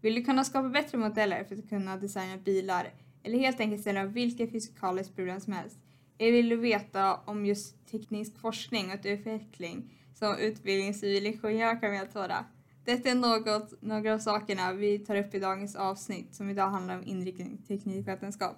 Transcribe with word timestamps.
Vill 0.00 0.14
du 0.14 0.24
kunna 0.24 0.44
skapa 0.44 0.68
bättre 0.68 0.98
modeller 0.98 1.44
för 1.44 1.56
att 1.56 1.68
kunna 1.68 1.96
designa 1.96 2.36
bilar 2.36 2.94
eller 3.22 3.38
helt 3.38 3.60
enkelt 3.60 3.80
ställa 3.80 4.04
vilka 4.04 4.46
fysikaliska 4.46 5.14
problem 5.14 5.40
som 5.40 5.52
helst? 5.52 5.78
Eller 6.18 6.32
vill 6.32 6.48
du 6.48 6.56
veta 6.56 7.16
om 7.24 7.46
just 7.46 7.86
teknisk 7.90 8.38
forskning 8.38 8.92
och 8.92 8.98
utveckling 9.04 9.92
som 10.14 10.38
utbildning 10.38 10.94
civilingenjör 10.94 11.80
kan 11.80 11.90
medföra? 11.90 12.44
Detta 12.84 13.08
är 13.08 13.14
något, 13.14 13.82
några 13.82 14.14
av 14.14 14.18
sakerna 14.18 14.72
vi 14.72 14.98
tar 14.98 15.16
upp 15.16 15.34
i 15.34 15.38
dagens 15.38 15.76
avsnitt 15.76 16.34
som 16.34 16.50
idag 16.50 16.70
handlar 16.70 16.98
om 16.98 17.04
inriktning 17.04 17.58
teknikvetenskap. 17.68 18.56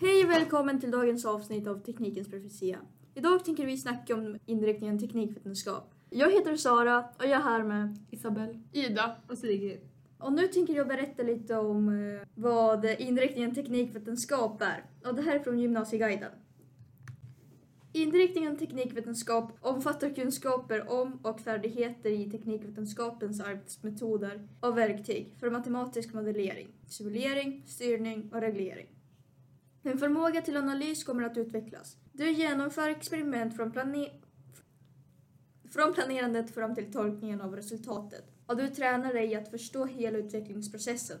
Hej 0.00 0.24
och 0.24 0.30
välkommen 0.30 0.80
till 0.80 0.90
dagens 0.90 1.24
avsnitt 1.24 1.66
av 1.66 1.78
Teknikens 1.78 2.28
profetia. 2.28 2.78
Idag 3.18 3.44
tänker 3.44 3.66
vi 3.66 3.76
snacka 3.76 4.14
om 4.14 4.38
inriktningen 4.46 4.98
teknikvetenskap. 4.98 5.94
Jag 6.10 6.32
heter 6.32 6.56
Sara 6.56 6.98
och 7.18 7.24
jag 7.24 7.30
är 7.30 7.40
här 7.40 7.62
med 7.62 7.98
Isabelle. 8.10 8.60
Ida. 8.72 9.16
Och 9.28 9.38
Sigrid. 9.38 9.80
och 10.18 10.32
nu 10.32 10.48
tänker 10.48 10.74
jag 10.74 10.88
berätta 10.88 11.22
lite 11.22 11.56
om 11.56 11.88
eh, 11.88 12.28
vad 12.34 12.84
inriktningen 12.84 13.54
teknikvetenskap 13.54 14.62
är. 14.62 14.84
Och 15.08 15.14
det 15.14 15.22
här 15.22 15.34
är 15.34 15.38
från 15.38 15.58
Gymnasieguiden. 15.58 16.30
Inriktningen 17.92 18.56
teknikvetenskap 18.56 19.52
omfattar 19.60 20.14
kunskaper 20.14 20.90
om 20.90 21.20
och 21.22 21.40
färdigheter 21.40 22.10
i 22.10 22.30
teknikvetenskapens 22.30 23.40
arbetsmetoder 23.40 24.48
och 24.60 24.78
verktyg 24.78 25.34
för 25.40 25.50
matematisk 25.50 26.14
modellering, 26.14 26.68
simulering, 26.86 27.62
styrning 27.66 28.30
och 28.32 28.40
reglering. 28.40 28.86
En 29.82 29.98
förmåga 29.98 30.40
till 30.40 30.56
analys 30.56 31.04
kommer 31.04 31.22
att 31.22 31.36
utvecklas. 31.36 31.96
Du 32.16 32.30
genomför 32.30 32.88
experiment 32.88 33.56
från, 33.56 33.72
plane- 33.72 34.10
från 35.70 35.94
planerandet 35.94 36.54
fram 36.54 36.74
till 36.74 36.92
tolkningen 36.92 37.40
av 37.40 37.56
resultatet 37.56 38.24
och 38.46 38.56
du 38.56 38.68
tränar 38.68 39.12
dig 39.12 39.34
att 39.34 39.50
förstå 39.50 39.84
hela 39.84 40.18
utvecklingsprocessen 40.18 41.18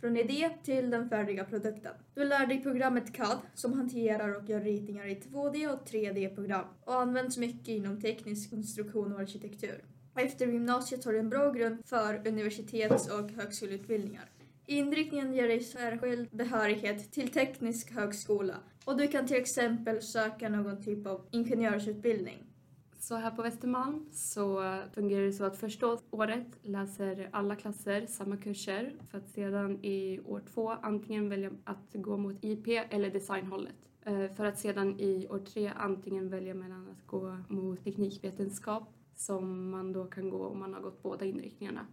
från 0.00 0.16
idé 0.16 0.50
till 0.62 0.90
den 0.90 1.08
färdiga 1.08 1.44
produkten. 1.44 1.92
Du 2.14 2.24
lär 2.24 2.46
dig 2.46 2.62
programmet 2.62 3.12
CAD 3.12 3.38
som 3.54 3.72
hanterar 3.72 4.36
och 4.36 4.48
gör 4.48 4.60
ritningar 4.60 5.06
i 5.06 5.14
2D 5.14 5.72
och 5.72 5.88
3D-program 5.88 6.66
och 6.84 6.94
används 6.94 7.38
mycket 7.38 7.68
inom 7.68 8.00
teknisk 8.00 8.50
konstruktion 8.50 9.12
och 9.12 9.20
arkitektur. 9.20 9.84
Efter 10.14 10.46
gymnasiet 10.46 11.04
har 11.04 11.12
du 11.12 11.18
en 11.18 11.28
bra 11.28 11.52
grund 11.52 11.86
för 11.86 12.28
universitets 12.28 13.08
och 13.08 13.30
högskoleutbildningar. 13.30 14.30
Inriktningen 14.68 15.32
ger 15.32 15.48
dig 15.48 15.60
särskild 15.60 16.28
behörighet 16.30 17.12
till 17.12 17.28
teknisk 17.28 17.92
högskola 17.92 18.54
och 18.84 18.96
du 18.96 19.08
kan 19.08 19.26
till 19.26 19.36
exempel 19.36 20.02
söka 20.02 20.48
någon 20.48 20.82
typ 20.82 21.06
av 21.06 21.26
ingenjörsutbildning. 21.30 22.46
Så 22.98 23.14
här 23.14 23.30
på 23.30 23.42
Västermalm 23.42 24.06
så 24.12 24.62
fungerar 24.94 25.22
det 25.22 25.32
så 25.32 25.44
att 25.44 25.56
första 25.56 25.98
året 26.10 26.46
läser 26.62 27.28
alla 27.32 27.56
klasser 27.56 28.06
samma 28.06 28.36
kurser 28.36 28.94
för 29.10 29.18
att 29.18 29.28
sedan 29.28 29.84
i 29.84 30.20
år 30.20 30.42
två 30.54 30.70
antingen 30.70 31.28
välja 31.28 31.50
att 31.64 31.92
gå 31.92 32.16
mot 32.16 32.44
IP 32.44 32.68
eller 32.90 33.10
designhållet. 33.10 33.76
Eh, 34.02 34.34
för 34.34 34.44
att 34.44 34.58
sedan 34.58 35.00
i 35.00 35.28
år 35.28 35.38
tre 35.38 35.72
antingen 35.76 36.28
välja 36.28 36.54
mellan 36.54 36.88
att 36.88 37.06
gå 37.06 37.38
mot 37.48 37.84
teknikvetenskap 37.84 38.92
som 39.14 39.70
man 39.70 39.92
då 39.92 40.04
kan 40.04 40.30
gå 40.30 40.46
om 40.46 40.58
man 40.58 40.74
har 40.74 40.80
gått 40.80 41.02
båda 41.02 41.24
inriktningarna. 41.24 41.86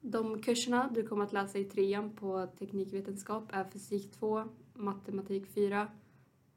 De 0.00 0.42
kurserna 0.42 0.90
du 0.94 1.06
kommer 1.06 1.24
att 1.24 1.32
läsa 1.32 1.58
i 1.58 1.64
trean 1.64 2.10
på 2.10 2.46
teknikvetenskap 2.58 3.44
är 3.52 3.64
fysik 3.64 4.12
2, 4.12 4.44
matematik 4.74 5.46
4, 5.46 5.88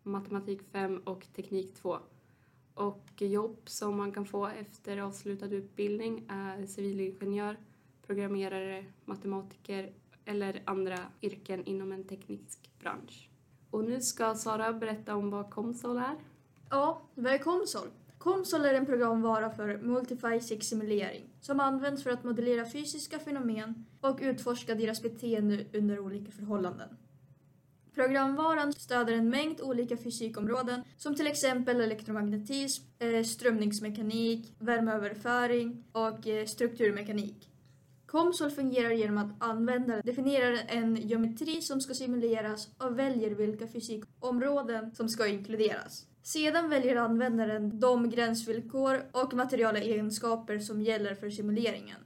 matematik 0.04 0.62
5 0.72 1.02
och 1.06 1.28
teknik 1.36 1.76
2. 1.76 1.98
Och 2.74 3.08
jobb 3.18 3.58
som 3.66 3.98
man 3.98 4.12
kan 4.12 4.26
få 4.26 4.48
efter 4.48 4.98
avslutad 4.98 5.46
utbildning 5.46 6.26
är 6.28 6.66
civilingenjör, 6.66 7.58
programmerare, 8.06 8.86
matematiker 9.06 9.94
eller 10.26 10.62
andra 10.66 11.00
yrken 11.22 11.66
inom 11.66 11.92
en 11.92 12.04
teknisk 12.04 12.72
bransch. 12.80 13.30
Och 13.70 13.84
nu 13.84 14.02
ska 14.02 14.36
Sara 14.36 14.74
berätta 14.74 15.16
om 15.16 15.30
vad 15.30 15.50
Komsol 15.50 15.98
är. 15.98 16.16
Ja, 16.70 17.02
vad 17.16 17.34
är 17.34 17.38
Komsol? 17.38 17.88
Konsol 18.24 18.66
är 18.66 18.74
en 18.74 18.86
programvara 18.86 19.50
för 19.50 19.78
multifysik 19.78 20.64
simulering 20.64 21.30
som 21.42 21.60
används 21.60 22.04
för 22.04 22.10
att 22.10 22.24
modellera 22.24 22.66
fysiska 22.66 23.20
fenomen 23.20 23.86
och 24.02 24.20
utforska 24.22 24.76
deras 24.76 25.02
beteende 25.02 25.66
under 25.74 26.00
olika 26.00 26.32
förhållanden. 26.32 26.90
Programvaran 27.96 28.74
stöder 28.74 29.14
en 29.14 29.30
mängd 29.30 29.62
olika 29.62 29.98
fysikområden 29.98 30.84
som 30.98 31.16
till 31.16 31.28
exempel 31.28 31.82
elektromagnetism, 31.82 32.84
eh, 33.00 33.24
strömningsmekanik, 33.24 34.56
värmeöverföring 34.60 35.84
och 35.92 36.28
eh, 36.28 36.46
strukturmekanik. 36.46 37.50
Komsol 38.06 38.52
fungerar 38.52 38.92
genom 38.92 39.18
att 39.18 39.44
användaren 39.44 40.02
definierar 40.06 40.60
en 40.68 40.96
geometri 40.96 41.62
som 41.62 41.82
ska 41.82 41.94
simuleras 41.94 42.70
och 42.78 43.00
väljer 43.00 43.32
vilka 43.32 43.68
fysikområden 43.68 44.96
som 44.96 45.10
ska 45.10 45.28
inkluderas. 45.28 46.06
Sedan 46.24 46.70
väljer 46.70 46.96
användaren 46.96 47.80
de 47.80 48.10
gränsvillkor 48.10 49.04
och 49.12 49.34
materiala 49.34 49.80
egenskaper 49.80 50.60
som 50.60 50.82
gäller 50.82 51.16
för 51.16 51.30
simuleringen. 51.30 51.98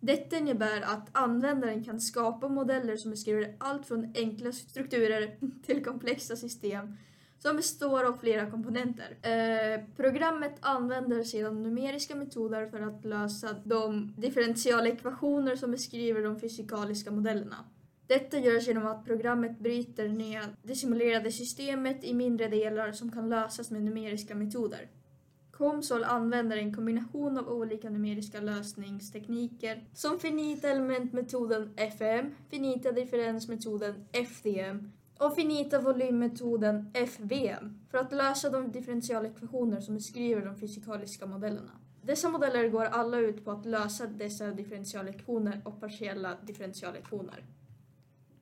Detta 0.00 0.36
innebär 0.36 0.80
att 0.80 1.08
användaren 1.12 1.84
kan 1.84 2.00
skapa 2.00 2.48
modeller 2.48 2.96
som 2.96 3.10
beskriver 3.10 3.54
allt 3.58 3.86
från 3.86 4.12
enkla 4.14 4.52
strukturer 4.52 5.36
till 5.66 5.84
komplexa 5.84 6.36
system 6.36 6.96
som 7.38 7.56
består 7.56 8.04
av 8.04 8.16
flera 8.18 8.50
komponenter. 8.50 9.16
Eh, 9.22 9.84
programmet 9.96 10.54
använder 10.60 11.22
sedan 11.22 11.62
numeriska 11.62 12.14
metoder 12.14 12.66
för 12.66 12.80
att 12.80 13.04
lösa 13.04 13.48
de 13.64 14.14
differentialekvationer 14.16 15.56
som 15.56 15.70
beskriver 15.70 16.22
de 16.22 16.40
fysikaliska 16.40 17.10
modellerna. 17.10 17.56
Detta 18.06 18.38
görs 18.38 18.68
genom 18.68 18.86
att 18.86 19.04
programmet 19.04 19.58
bryter 19.58 20.08
ner 20.08 20.42
det 20.62 20.74
simulerade 20.74 21.32
systemet 21.32 22.04
i 22.04 22.14
mindre 22.14 22.48
delar 22.48 22.92
som 22.92 23.12
kan 23.12 23.28
lösas 23.28 23.70
med 23.70 23.82
numeriska 23.82 24.34
metoder. 24.34 24.88
Comsol 25.50 26.04
använder 26.04 26.56
en 26.56 26.74
kombination 26.74 27.38
av 27.38 27.48
olika 27.48 27.90
numeriska 27.90 28.40
lösningstekniker 28.40 29.84
som 29.94 30.18
finita 30.18 30.68
elementmetoden 30.68 31.74
FM, 31.76 32.34
finita 32.50 32.92
differensmetoden 32.92 33.94
FDM 34.12 34.92
och 35.18 35.34
finita 35.34 35.80
volymmetoden 35.80 36.90
FVM 36.94 37.78
för 37.90 37.98
att 37.98 38.12
lösa 38.12 38.50
de 38.50 38.72
differentialekvationer 38.72 39.80
som 39.80 39.94
beskriver 39.94 40.46
de 40.46 40.56
fysikaliska 40.56 41.26
modellerna. 41.26 41.72
Dessa 42.02 42.28
modeller 42.28 42.68
går 42.68 42.84
alla 42.84 43.18
ut 43.18 43.44
på 43.44 43.50
att 43.50 43.66
lösa 43.66 44.06
dessa 44.06 44.50
differentialekvationer 44.50 45.62
och 45.64 45.80
partiella 45.80 46.36
differentialekvationer. 46.46 47.44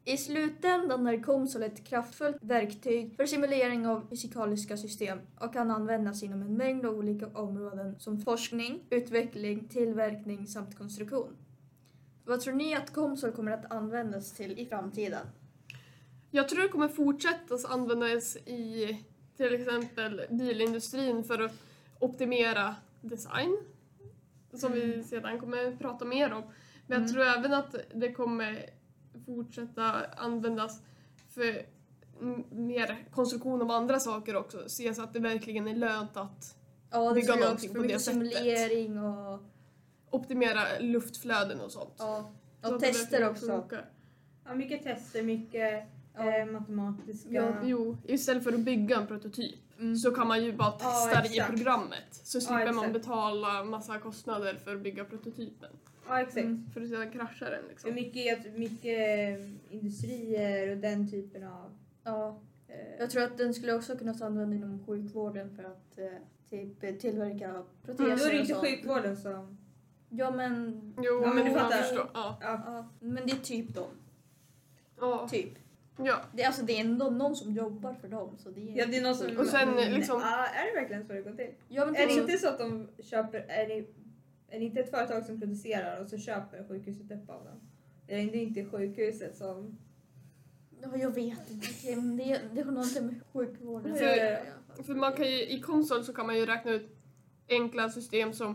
I 0.05 0.17
slutändan 0.17 1.07
är 1.07 1.23
Comsol 1.23 1.63
ett 1.63 1.85
kraftfullt 1.85 2.37
verktyg 2.41 3.17
för 3.17 3.27
simulering 3.27 3.87
av 3.87 4.07
fysikaliska 4.11 4.77
system 4.77 5.19
och 5.39 5.53
kan 5.53 5.71
användas 5.71 6.23
inom 6.23 6.43
en 6.43 6.57
mängd 6.57 6.87
olika 6.87 7.27
områden 7.27 8.01
som 8.01 8.21
forskning, 8.21 8.83
utveckling, 8.91 9.69
tillverkning 9.69 10.47
samt 10.47 10.79
konstruktion. 10.79 11.37
Vad 12.25 12.41
tror 12.41 12.55
ni 12.55 12.75
att 12.75 12.93
Comsol 12.93 13.33
kommer 13.33 13.53
att 13.53 13.73
användas 13.73 14.33
till 14.33 14.59
i 14.59 14.67
framtiden? 14.67 15.27
Jag 16.31 16.49
tror 16.49 16.63
det 16.63 16.69
kommer 16.69 16.89
fortsätta 16.89 17.55
att 17.55 17.71
användas 17.71 18.37
i 18.37 18.99
till 19.37 19.55
exempel 19.55 20.23
bilindustrin 20.31 21.25
för 21.25 21.43
att 21.43 21.55
optimera 21.99 22.75
design. 23.01 23.59
Som 24.55 24.73
vi 24.73 25.03
sedan 25.03 25.41
kommer 25.41 25.77
prata 25.77 26.05
mer 26.05 26.33
om. 26.33 26.43
Men 26.87 27.03
jag 27.03 27.13
tror 27.13 27.23
även 27.23 27.53
att 27.53 27.77
det 27.95 28.13
kommer 28.13 28.71
fortsätta 29.27 30.05
användas 30.17 30.81
för 31.29 31.67
mer 32.51 33.05
konstruktion 33.11 33.63
av 33.63 33.71
andra 33.71 34.01
saker 34.01 34.37
också. 34.37 34.69
Se 34.69 34.95
så 34.95 35.03
att 35.03 35.13
det 35.13 35.19
verkligen 35.21 35.69
är 35.69 35.75
lönt 35.77 36.17
att 36.17 36.57
Ja, 36.91 37.09
det 37.09 37.15
Bygga 37.15 37.35
någonting 37.37 37.71
också. 37.71 37.75
på 37.75 37.81
För 37.83 37.89
det 37.89 37.99
sättet. 37.99 38.05
simulering 38.33 38.99
och, 38.99 39.41
optimera 40.11 40.61
luftflöden 40.81 41.61
och 41.61 41.71
sånt. 41.73 41.95
ja, 41.99 42.33
Så 42.63 42.75
och 42.75 42.81
det 42.81 42.87
tester 42.87 43.29
också. 43.31 43.47
funkar. 43.47 43.91
Ja, 44.45 44.55
mycket 44.55 44.83
tester, 44.83 45.23
mycket 45.23 45.85
Ja. 46.17 46.39
eh, 46.39 46.47
matematiska... 46.47 47.29
Ja, 47.33 47.55
jo, 47.65 47.97
istället 48.05 48.45
för 48.45 48.53
att 48.53 48.61
bygga 48.61 48.97
en 48.97 49.07
prototyp 49.07 49.59
Mm. 49.79 49.97
så 49.97 50.11
kan 50.11 50.29
man 50.29 50.45
ju 50.45 50.53
bara 50.53 50.73
Ja, 50.81 50.91
testa 51.11 51.23
det 51.23 51.37
i 51.37 51.57
programmet. 51.57 52.05
Så 52.25 52.41
slipper 52.41 52.73
man 52.73 52.93
betala 52.93 53.65
massa 53.65 53.99
kostnader 53.99 54.55
för 54.65 54.75
att 54.77 54.81
bygga 54.83 55.05
prototypen. 55.05 55.71
Ja, 56.09 56.21
exakt. 56.21 56.37
Mm. 56.39 56.71
För 56.75 56.81
att 56.81 56.89
sedan 56.89 57.11
kraschar 57.11 57.51
den 57.51 57.63
För 57.63 57.69
liksom. 57.69 57.95
mycket, 57.95 58.59
mycket 58.59 59.39
industrier 59.71 60.71
och 60.71 60.77
den 60.77 61.11
typen 61.11 61.45
av... 61.45 61.79
Ja, 62.05 62.41
Eh, 62.73 62.99
jag 62.99 63.11
tror 63.11 63.23
att 63.23 63.39
den 63.39 63.55
skulle 63.55 63.75
också 63.75 63.97
kunna 63.97 64.15
användas 64.21 64.57
inom 64.57 64.87
sjukvården 64.87 65.57
för 65.57 65.65
att 65.65 65.99
eh, 65.99 66.07
typ 66.51 67.01
tillverka 67.01 67.63
proteser 67.85 68.17
då 68.17 68.25
är 68.25 68.33
det 68.33 68.39
inte 68.39 68.55
sjukvården 68.55 69.17
som... 69.17 69.59
Ja 70.09 70.31
men... 70.31 70.81
Jo, 70.97 71.23
Ja, 71.23 71.33
men 71.33 71.45
du 71.45 71.51
fattar. 71.53 71.85
Ja. 71.95 72.11
Ja. 72.15 72.39
Ja, 72.43 72.89
men 73.01 73.27
det 73.27 73.33
är 73.33 73.37
typ 73.37 73.75
dem. 73.75 73.91
Ja. 75.01 75.29
Typ. 75.31 75.59
Ja. 75.97 76.17
Det, 76.33 76.43
är 76.43 76.47
alltså, 76.47 76.65
det 76.65 76.73
är 76.73 76.81
ändå 76.81 77.11
någon 77.11 77.37
som 77.37 77.53
jobbar 77.53 77.95
för 77.95 78.09
dem. 78.09 78.37
Så 78.39 78.51
det 78.51 78.61
är, 78.61 78.79
Ja, 78.79 78.87
det 78.87 78.97
är 78.99 79.03
någon 79.03 79.15
som... 79.15 79.37
Och 79.39 79.47
sen, 79.47 79.71
Men, 79.75 79.93
liksom- 79.93 80.23
är 80.23 80.67
det 80.75 80.81
verkligen 80.81 81.07
så 81.07 81.13
det 81.13 81.23
går 81.23 81.33
till? 81.33 81.51
Ja, 81.69 81.85
men 81.87 81.97
Är 81.97 82.01
det 82.07 82.09
typ- 82.15 82.21
inte 82.23 82.39
så 82.39 82.49
att 82.49 82.59
de 82.59 82.89
köper... 83.03 83.39
Är 83.49 83.69
det, 83.69 83.85
är 84.53 84.59
det 84.59 84.65
inte 84.65 84.81
ett 84.81 84.91
företag 84.91 85.27
som 85.27 85.41
producerar 85.41 86.01
och 86.01 86.09
så 86.09 86.19
köper 86.19 86.69
sjukhuset 86.69 87.11
upp 87.11 87.31
av 87.31 87.45
dem? 87.45 87.61
Är 88.07 88.17
det 88.33 88.39
inte 88.39 88.65
sjukhuset 88.65 89.37
som... 89.37 89.79
Ja, 90.81 90.97
jag 90.97 91.15
vet 91.15 91.51
inte. 91.51 91.67
Det, 92.25 92.41
det 92.55 92.63
har 92.63 92.73
någonting 92.73 93.07
med 93.07 93.15
sjukvården 93.33 93.93
att 93.93 93.99
För-. 93.99 94.83
För 94.83 94.95
man 94.95 95.13
kan 95.13 95.27
ju, 95.27 95.49
i 95.49 95.61
konsol 95.61 96.05
så 96.05 96.13
kan 96.13 96.27
man 96.27 96.37
ju 96.37 96.47
räkna 96.47 96.71
ut 96.71 96.97
enkla 97.49 97.91
system 97.91 98.33
som 98.33 98.55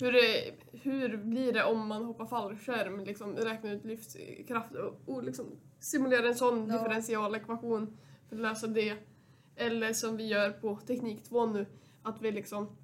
hur, 0.00 0.12
det, 0.12 0.54
hur 0.72 1.16
blir 1.16 1.52
det 1.52 1.64
om 1.64 1.86
man 1.86 2.04
hoppar 2.04 2.26
fallskärm, 2.26 3.04
liksom 3.04 3.36
räkna 3.36 3.72
ut 3.72 3.84
lyftkraft 3.84 4.74
och, 4.74 5.14
och 5.14 5.24
liksom 5.24 5.46
simulera 5.80 6.28
en 6.28 6.34
sån 6.34 6.68
Ja. 6.68 6.78
differentialekvation 6.78 7.98
för 8.28 8.36
att 8.36 8.42
lösa 8.42 8.66
det. 8.66 8.96
Eller 9.56 9.92
som 9.92 10.16
vi 10.16 10.26
gör 10.26 10.50
på 10.50 10.76
Teknik 10.76 11.24
2 11.24 11.46
nu, 11.46 11.66
att 12.02 12.22
vi 12.22 12.32
liksom 12.32 12.76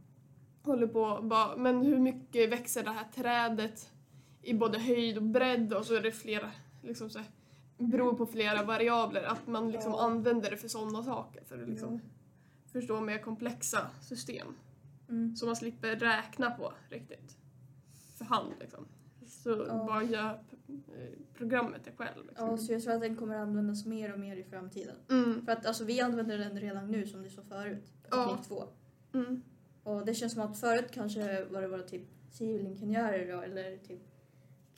håller 0.65 0.87
på 0.87 1.21
bara, 1.23 1.57
men 1.57 1.83
hur 1.83 1.99
mycket 1.99 2.51
växer 2.53 2.85
det 2.85 2.91
här 2.91 3.05
trädet 3.15 3.91
i 4.43 4.55
både 4.55 4.79
höjd 4.79 5.17
och 5.17 5.23
bredd 5.23 5.73
och 5.73 5.87
så 5.87 5.95
är 5.95 6.01
det 6.01 6.13
flera, 6.13 6.51
liksom 6.83 7.11
så 7.11 7.19
här, 7.19 7.29
beror 7.79 8.15
på 8.15 8.27
flera 8.27 8.63
variabler, 8.63 9.23
att 9.23 9.47
man 9.47 9.71
liksom 9.71 9.93
Ja. 9.93 10.01
använder 10.05 10.51
det 10.51 10.57
för 10.57 10.69
sådana 10.69 11.03
saker 11.03 11.45
för 11.45 11.63
att 11.63 11.69
liksom 11.69 12.01
förstå 12.73 13.01
mer 13.01 13.19
komplexa 13.19 13.91
system 14.03 14.47
Mm. 15.09 15.37
som 15.37 15.47
man 15.49 15.57
slipper 15.57 15.97
räkna 15.97 16.51
på 16.51 16.73
riktigt 16.91 17.37
för 18.19 18.25
hand 18.25 18.53
liksom. 18.61 18.87
Så 19.27 19.65
Ja. 19.69 19.85
bara 19.87 20.03
gör 20.03 20.31
eh, 20.69 21.19
programmet 21.35 21.81
det 21.85 21.91
själv. 21.97 22.27
Liksom. 22.29 22.49
Ja, 22.51 22.57
så 22.57 22.73
jag 22.73 22.83
tror 22.83 22.95
att 22.95 23.01
den 23.01 23.17
kommer 23.17 23.37
användas 23.37 23.87
mer 23.87 24.13
och 24.13 24.19
mer 24.21 24.37
i 24.37 24.45
framtiden. 24.45 24.97
Mm. 25.11 25.45
För 25.45 25.53
att 25.53 25.67
alltså, 25.67 25.85
vi 25.85 26.01
använder 26.01 26.39
den 26.39 26.61
redan 26.61 26.91
nu 26.91 27.07
som 27.07 27.23
det 27.23 27.31
sa 27.31 27.43
förut. 27.43 27.93
Ja. 28.11 28.25
Teknik 28.29 28.47
2. 28.49 28.65
Mm. 29.15 29.43
Och 29.85 30.05
det 30.07 30.15
känns 30.15 30.33
som 30.33 30.43
att 30.43 30.61
förut 30.61 30.91
kanske 30.93 31.45
var 31.45 31.63
det 31.63 31.69
bara 31.69 31.83
typ 31.83 32.03
civilingenjörer 32.31 33.33
då, 33.33 33.41
eller 33.41 33.77
typ 33.77 34.01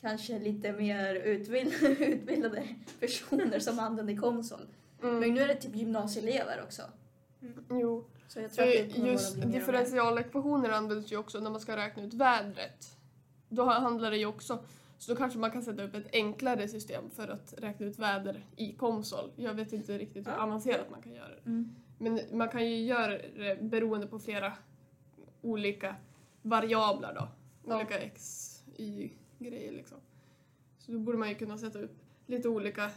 kanske 0.01 0.39
lite 0.39 0.71
mer 0.71 1.15
utbildade, 1.15 1.75
utbildade 2.05 2.67
personer 2.99 3.59
som 3.59 3.79
använde 3.79 4.15
konsol. 4.15 4.59
Men 5.01 5.17
Mm. 5.17 5.33
nu 5.33 5.41
är 5.41 5.47
det 5.47 5.55
typ 5.55 5.75
gymnasieelever 5.75 6.61
också. 6.63 6.81
Jo. 7.69 8.05
Så 8.27 8.39
jag 8.39 8.51
tror 8.53 8.65
att 8.65 8.71
det 8.71 9.09
just 9.11 9.41
differentialekvationer 9.41 10.69
används 10.69 11.11
ju 11.11 11.17
också 11.17 11.39
när 11.39 11.49
man 11.49 11.59
ska 11.59 11.75
räkna 11.77 12.03
ut 12.03 12.13
vädret. 12.13 12.97
Då 13.49 13.63
handlar 13.63 14.11
det 14.11 14.17
ju 14.17 14.25
också, 14.25 14.59
så 14.97 15.11
då 15.11 15.17
kanske 15.17 15.39
man 15.39 15.51
kan 15.51 15.63
sätta 15.63 15.83
upp 15.83 15.95
ett 15.95 16.07
enklare 16.13 16.67
system 16.67 17.09
för 17.15 17.27
att 17.27 17.53
räkna 17.57 17.85
ut 17.85 17.99
väder 17.99 18.45
i 18.55 18.73
konsol. 18.73 19.31
Jag 19.35 19.53
vet 19.53 19.73
inte 19.73 19.97
riktigt 19.97 20.27
hur 20.27 20.31
avancerat 20.31 20.89
man 20.91 21.01
kan 21.01 21.13
göra 21.13 21.29
det. 21.29 21.45
Mm. 21.45 21.75
Men 21.97 22.19
man 22.31 22.49
kan 22.49 22.69
ju 22.69 22.85
göra 22.85 23.11
det 23.17 23.61
beroende 23.61 24.07
på 24.07 24.19
flera 24.19 24.53
olika 25.47 25.95
variabler 26.41 27.13
då. 27.13 27.27
Ja. 27.67 27.75
Olika 27.75 27.99
x, 27.99 28.63
y 28.77 29.11
grejer 29.39 29.71
liksom. 29.71 29.97
Så 30.77 30.91
då 30.91 30.99
borde 30.99 31.17
man 31.17 31.29
ju 31.29 31.35
kunna 31.35 31.57
sätta 31.57 31.79
upp 31.79 31.97
lite 32.25 32.49
olika 32.49 32.91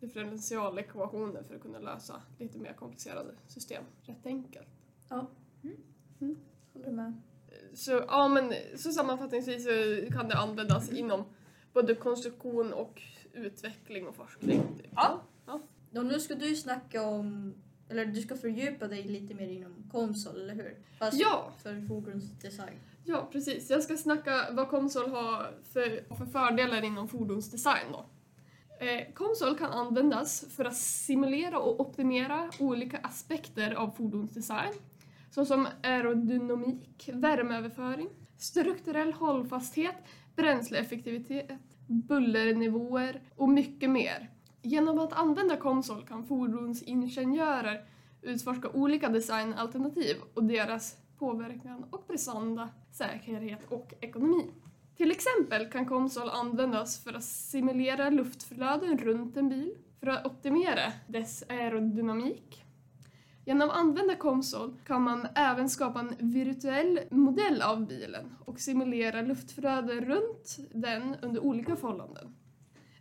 differentialekvationer 0.00 1.42
för 1.42 1.54
att 1.54 1.62
kunna 1.62 1.78
lösa 1.78 2.22
lite 2.38 2.58
mer 2.58 2.72
komplicerade 2.72 3.34
system 3.46 3.84
rätt 4.02 4.26
enkelt. 4.26 4.68
Håller 5.08 6.86
du 6.86 6.92
med? 6.92 7.12
Så, 7.74 7.90
ja, 7.90 8.28
men, 8.28 8.52
så 8.76 8.92
sammanfattningsvis 8.92 9.64
så 9.64 10.06
kan 10.12 10.28
det 10.28 10.36
användas 10.36 10.90
inom 10.90 11.24
både 11.72 11.94
konstruktion 11.94 12.72
och 12.72 13.02
utveckling 13.32 14.08
och 14.08 14.14
forskning. 14.14 14.62
Typ. 14.76 14.92
Ja. 14.96 15.22
Och 15.94 16.06
nu 16.06 16.20
ska 16.20 16.34
du 16.34 16.56
snacka 16.56 17.02
om, 17.02 17.54
eller 17.88 18.06
du 18.06 18.20
ska 18.22 18.36
fördjupa 18.36 18.88
dig 18.88 19.02
lite 19.02 19.34
mer 19.34 19.48
inom 19.48 19.88
konsol, 19.92 20.40
eller 20.40 20.54
hur? 20.54 20.76
Fast 20.98 21.20
Ja. 21.20 21.52
för 21.62 21.86
fordonsdesign. 21.88 22.74
Ja, 23.04 23.28
precis. 23.32 23.70
Jag 23.70 23.82
ska 23.82 23.96
snacka 23.96 24.46
vad 24.52 24.68
konsol 24.68 25.10
har 25.10 25.54
för, 25.72 26.14
för 26.16 26.26
fördelar 26.26 26.84
inom 26.84 27.08
fordonsdesign. 27.08 27.92
Då. 27.92 28.06
Eh, 28.86 29.12
konsol 29.14 29.58
kan 29.58 29.70
användas 29.72 30.44
för 30.56 30.64
att 30.64 30.76
simulera 30.76 31.58
och 31.58 31.80
optimera 31.80 32.50
olika 32.60 32.98
aspekter 32.98 33.74
av 33.74 33.90
fordonsdesign 33.90 34.72
såsom 35.30 35.68
aerodynamik, 35.82 37.10
värmeöverföring, 37.12 38.08
strukturell 38.38 39.12
hållfasthet, 39.12 39.94
bränsleeffektivitet, 40.36 41.50
bullernivåer 41.86 43.22
och 43.36 43.48
mycket 43.48 43.90
mer. 43.90 44.30
Genom 44.66 44.98
att 44.98 45.12
använda 45.12 45.56
konsol 45.56 46.04
kan 46.04 46.24
fordonsingenjörer 46.24 47.84
utforska 48.22 48.68
olika 48.68 49.08
designalternativ 49.08 50.16
och 50.34 50.44
deras 50.44 50.96
påverkan 51.18 51.84
och 51.90 52.06
prestanda, 52.06 52.68
säkerhet 52.92 53.60
och 53.68 53.94
ekonomi. 54.00 54.50
Till 54.96 55.10
exempel 55.10 55.70
kan 55.70 55.86
konsol 55.86 56.28
användas 56.28 57.04
för 57.04 57.14
att 57.14 57.24
simulera 57.24 58.10
luftflöden 58.10 58.98
runt 58.98 59.36
en 59.36 59.48
bil 59.48 59.74
för 60.00 60.06
att 60.06 60.26
optimera 60.26 60.92
dess 61.06 61.44
aerodynamik. 61.48 62.64
Genom 63.44 63.70
att 63.70 63.76
använda 63.76 64.16
konsol 64.16 64.76
kan 64.86 65.02
man 65.02 65.26
även 65.34 65.68
skapa 65.68 66.00
en 66.00 66.16
virtuell 66.18 67.00
modell 67.10 67.62
av 67.62 67.86
bilen 67.86 68.36
och 68.44 68.60
simulera 68.60 69.22
luftflöden 69.22 70.04
runt 70.04 70.58
den 70.74 71.16
under 71.22 71.40
olika 71.40 71.76
förhållanden. 71.76 72.34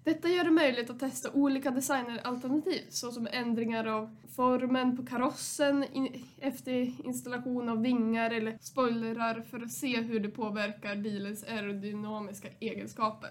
Detta 0.06 0.30
gör 0.30 0.44
det 0.44 0.52
möjligt 0.52 0.90
att 0.90 1.00
testa 1.00 1.32
olika 1.32 1.72
designeralternativ 1.72 2.82
såsom 2.90 3.28
ändringar 3.32 3.86
av 3.86 4.16
formen 4.36 4.98
på 4.98 5.06
karossen 5.06 5.86
in, 5.94 6.26
efter 6.40 7.06
installation 7.06 7.70
av 7.70 7.82
vingar 7.82 8.32
eller 8.32 8.58
spoilrar 8.62 9.42
för 9.42 9.64
att 9.64 9.72
se 9.72 10.02
hur 10.02 10.20
det 10.20 10.30
påverkar 10.30 10.96
bilens 10.96 11.44
aerodynamiska 11.44 12.48
egenskaper. 12.60 13.30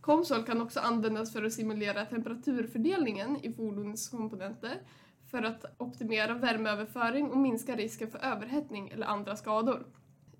Komsol 0.00 0.44
kan 0.44 0.60
också 0.60 0.80
användas 0.80 1.32
för 1.32 1.44
att 1.44 1.52
simulera 1.52 2.04
temperaturfördelningen 2.04 3.36
i 3.42 3.52
fordonets 3.52 4.08
komponenter 4.08 4.74
för 5.30 5.42
att 5.42 5.64
optimera 5.78 6.34
värmeöverföring 6.34 7.30
och 7.30 7.38
minska 7.38 7.76
risken 7.76 8.10
för 8.10 8.18
överhettning 8.18 8.88
eller 8.88 9.06
andra 9.06 9.36
skador. 9.36 9.86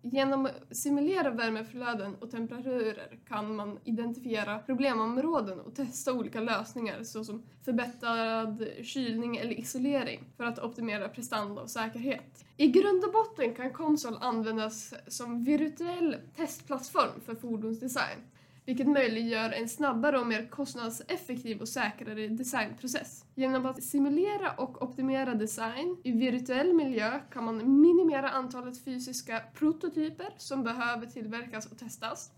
Genom 0.02 0.46
att 0.46 0.76
simulera 0.76 1.30
värmeflöden 1.30 2.14
och 2.14 2.30
temperaturer 2.30 3.18
kan 3.28 3.56
man 3.56 3.78
identifiera 3.84 4.58
problemområden 4.58 5.60
och 5.60 5.74
testa 5.74 6.12
olika 6.12 6.40
lösningar 6.40 7.02
såsom 7.02 7.42
förbättrad 7.64 8.66
kylning 8.82 9.36
eller 9.36 9.52
isolering 9.52 10.24
för 10.36 10.44
att 10.44 10.58
optimera 10.58 11.08
prestanda 11.08 11.62
och 11.62 11.70
säkerhet. 11.70 12.44
I 12.56 12.66
grund 12.66 13.04
och 13.04 13.12
botten 13.12 13.54
kan 13.54 13.72
konsol 13.72 14.16
användas 14.20 14.94
som 15.06 15.44
virtuell 15.44 16.16
testplattform 16.36 17.20
för 17.24 17.34
fordonsdesign 17.34 18.18
vilket 18.64 18.88
möjliggör 18.88 19.52
en 19.52 19.68
snabbare 19.68 20.18
och 20.18 20.26
mer 20.26 20.46
kostnadseffektiv 20.46 21.60
och 21.60 21.68
säkrare 21.68 22.28
designprocess. 22.28 23.24
Genom 23.34 23.66
att 23.66 23.82
simulera 23.82 24.50
och 24.50 24.82
optimera 24.82 25.34
design 25.34 25.96
i 26.04 26.12
virtuell 26.12 26.74
miljö 26.74 27.20
kan 27.32 27.44
man 27.44 27.80
minimera 27.80 28.30
antalet 28.30 28.84
fysiska 28.84 29.42
prototyper 29.54 30.28
som 30.36 30.64
behöver 30.64 31.06
tillverkas 31.06 31.66
och 31.66 31.78
testas, 31.78 32.32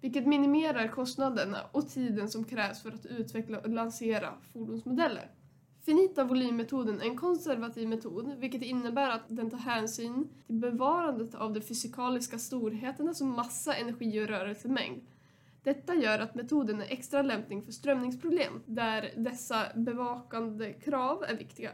vilket 0.00 0.26
minimerar 0.26 0.88
kostnaderna 0.88 1.58
och 1.72 1.88
tiden 1.88 2.28
som 2.28 2.44
krävs 2.44 2.82
för 2.82 2.92
att 2.92 3.06
utveckla 3.06 3.58
och 3.58 3.68
lansera 3.68 4.34
fordonsmodeller. 4.52 5.30
Finita 5.84 6.24
volymmetoden 6.24 7.00
är 7.00 7.04
en 7.04 7.16
konservativ 7.16 7.88
metod, 7.88 8.34
vilket 8.38 8.62
innebär 8.62 9.10
att 9.10 9.24
den 9.28 9.50
tar 9.50 9.58
hänsyn 9.58 10.28
till 10.46 10.56
bevarandet 10.56 11.34
av 11.34 11.52
de 11.52 11.60
fysikaliska 11.60 12.38
storheterna 12.38 13.14
som 13.14 13.28
massa, 13.28 13.74
energi 13.74 14.24
och 14.24 14.28
rörelsemängd. 14.28 15.00
Detta 15.62 15.94
gör 15.94 16.18
att 16.18 16.34
metoden 16.34 16.80
är 16.80 16.86
extra 16.92 17.22
lämplig 17.22 17.64
för 17.64 17.72
strömningsproblem, 17.72 18.62
där 18.66 19.10
dessa 19.16 19.66
bevakande 19.74 20.72
krav 20.72 21.24
är 21.28 21.36
viktiga. 21.36 21.70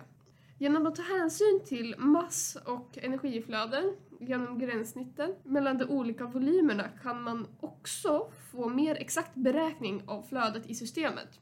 Genom 0.59 0.87
att 0.87 0.95
ta 0.95 1.03
hänsyn 1.03 1.61
till 1.64 1.95
mass 1.99 2.57
och 2.64 2.99
energiflöden 3.03 3.97
genom 4.21 4.59
gränssnitten 4.59 5.35
mellan 5.43 5.79
de 5.79 5.85
olika 5.85 6.26
volymerna 6.26 6.88
kan 7.03 7.23
man 7.23 7.47
också 7.61 8.31
få 8.53 8.69
mer 8.69 8.97
exakt 8.97 9.35
beräkning 9.35 10.03
av 10.07 10.23
flödet 10.23 10.67
i 10.67 10.75
systemet. 10.75 11.41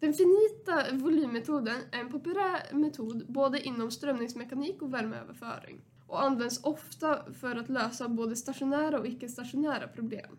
Den 0.00 0.14
finita 0.14 0.84
volymmetoden 0.92 1.76
är 1.92 2.00
en 2.00 2.12
populär 2.12 2.72
metod 2.72 3.26
både 3.28 3.60
inom 3.60 3.90
strömningsmekanik 3.90 4.82
och 4.82 4.94
värmeöverföring 4.94 5.80
och 6.06 6.22
används 6.22 6.64
ofta 6.64 7.32
för 7.32 7.56
att 7.56 7.68
lösa 7.68 8.08
både 8.08 8.36
stationära 8.36 8.98
och 8.98 9.06
icke-stationära 9.06 9.88
problem. 9.88 10.36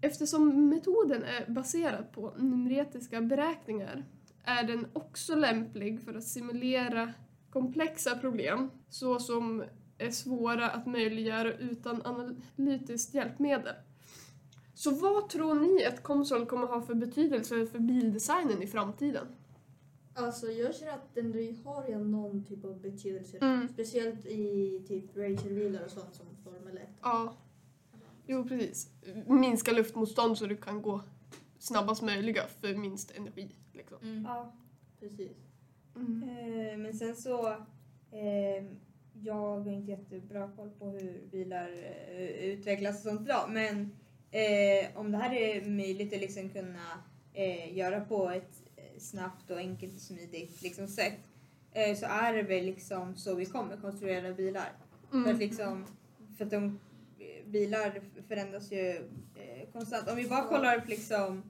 Eftersom 0.00 0.68
metoden 0.68 1.22
är 1.22 1.50
baserad 1.50 2.12
på 2.12 2.34
numretiska 2.36 3.20
beräkningar 3.20 4.04
är 4.44 4.62
den 4.64 4.86
också 4.92 5.34
lämplig 5.34 6.00
för 6.00 6.14
att 6.14 6.24
simulera 6.24 7.12
komplexa 7.50 8.18
problem 8.18 8.70
såsom 8.88 9.64
är 9.98 10.10
svåra 10.10 10.70
att 10.70 10.86
möjliggöra 10.86 11.52
utan 11.52 12.02
analytiskt 12.02 13.14
hjälpmedel. 13.14 13.74
Så 14.74 14.90
vad 14.90 15.28
tror 15.28 15.54
ni 15.54 15.84
att 15.84 16.02
konsol 16.02 16.46
kommer 16.46 16.66
ha 16.66 16.82
för 16.82 16.94
betydelse 16.94 17.66
för 17.66 17.78
bildesignen 17.78 18.62
i 18.62 18.66
framtiden? 18.66 19.26
Alltså 20.14 20.46
jag 20.46 20.74
känner 20.74 20.92
att 20.92 21.14
den 21.14 21.56
har 21.64 21.88
ju 21.88 21.98
någon 21.98 22.44
typ 22.44 22.64
av 22.64 22.80
betydelse. 22.80 23.38
Mm. 23.38 23.68
Speciellt 23.68 24.26
i 24.26 24.84
typ 24.88 25.16
racerbilar 25.16 25.84
och 25.84 25.90
sånt 25.90 26.14
som 26.14 26.26
Formel 26.44 26.76
1. 26.76 26.88
Ja. 27.02 27.36
Jo, 28.30 28.44
precis. 28.48 28.88
Minska 29.26 29.72
luftmotstånd 29.72 30.38
så 30.38 30.46
du 30.46 30.56
kan 30.56 30.82
gå 30.82 31.00
snabbast 31.58 32.02
möjliga 32.02 32.42
för 32.60 32.74
minst 32.74 33.10
energi. 33.10 33.54
Liksom. 33.72 33.98
Mm. 34.02 34.24
Ja. 34.24 34.52
Precis. 35.00 35.32
Mm. 35.96 36.22
Eh, 36.22 36.76
men 36.78 36.94
sen 36.94 37.16
så, 37.16 37.48
eh, 38.12 38.64
jag 39.22 39.34
har 39.34 39.68
inte 39.68 39.90
jättebra 39.90 40.50
koll 40.56 40.70
på 40.70 40.90
hur 40.90 41.20
bilar 41.30 41.68
eh, 42.12 42.20
utvecklas 42.44 42.96
och 42.96 43.12
sånt 43.12 43.20
idag. 43.20 43.50
Men 43.50 43.80
eh, 44.30 44.86
om 44.98 45.12
det 45.12 45.18
här 45.18 45.34
är 45.34 45.70
möjligt 45.70 46.12
att 46.14 46.20
liksom 46.20 46.50
kunna 46.50 47.02
eh, 47.32 47.76
göra 47.76 48.00
på 48.00 48.30
ett 48.30 48.62
snabbt 48.98 49.50
och 49.50 49.56
enkelt 49.58 49.94
och 49.94 50.00
smidigt 50.00 50.62
liksom, 50.62 50.88
sätt 50.88 51.18
eh, 51.72 51.96
så 51.96 52.06
är 52.06 52.32
det 52.34 52.42
väl 52.42 52.64
liksom 52.64 53.16
så 53.16 53.34
vi 53.34 53.46
kommer 53.46 53.76
konstruera 53.76 54.32
bilar. 54.34 54.72
För 55.10 55.18
att 55.18 55.26
Mm. 55.26 55.38
liksom, 55.38 55.84
för 56.38 56.44
att 56.44 56.50
de 56.50 56.78
bilar 57.48 58.00
förändras 58.28 58.72
ju 58.72 58.90
eh, 59.34 59.72
konstant. 59.72 60.10
Om 60.10 60.16
vi 60.16 60.28
bara 60.28 60.44
kollar 60.44 60.84
liksom, 60.88 61.42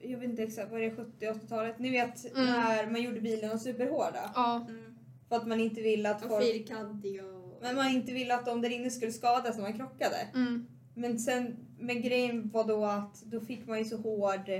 jag 0.00 0.18
vet 0.18 0.30
inte 0.30 0.42
exakt, 0.42 0.70
vad 0.70 0.80
är 0.80 0.90
det 0.90 1.26
70-80-talet? 1.26 1.78
Ni 1.78 1.90
vet 1.90 2.24
Mm. 2.36 2.46
när 2.46 2.90
man 2.90 3.02
gjorde 3.02 3.20
bilarna 3.20 3.58
superhårda. 3.58 4.30
Ja. 4.34 4.66
Mm. 4.68 4.94
För 5.28 5.36
att 5.36 5.46
man 5.46 5.60
inte 5.60 5.80
ville 5.82 6.10
att 6.10 6.22
Och 6.24 6.28
folk, 6.28 6.44
fyrkantiga 6.44 7.24
och... 7.24 7.58
men 7.62 7.76
man 7.76 7.88
inte 7.88 8.12
ville 8.12 8.34
att 8.34 8.46
de 8.46 8.60
där 8.60 8.70
inne 8.70 8.90
skulle 8.90 9.12
skadas 9.12 9.56
när 9.56 9.62
man 9.62 9.72
krockade. 9.72 10.16
Mm. 10.34 10.66
Men 10.94 11.18
sen, 11.18 11.56
men 11.78 12.02
grejen 12.02 12.50
var 12.50 12.64
då 12.64 12.84
att 12.84 13.22
då 13.22 13.40
fick 13.40 13.66
man 13.66 13.78
ju 13.78 13.84
så 13.84 13.96
hård, 13.96 14.50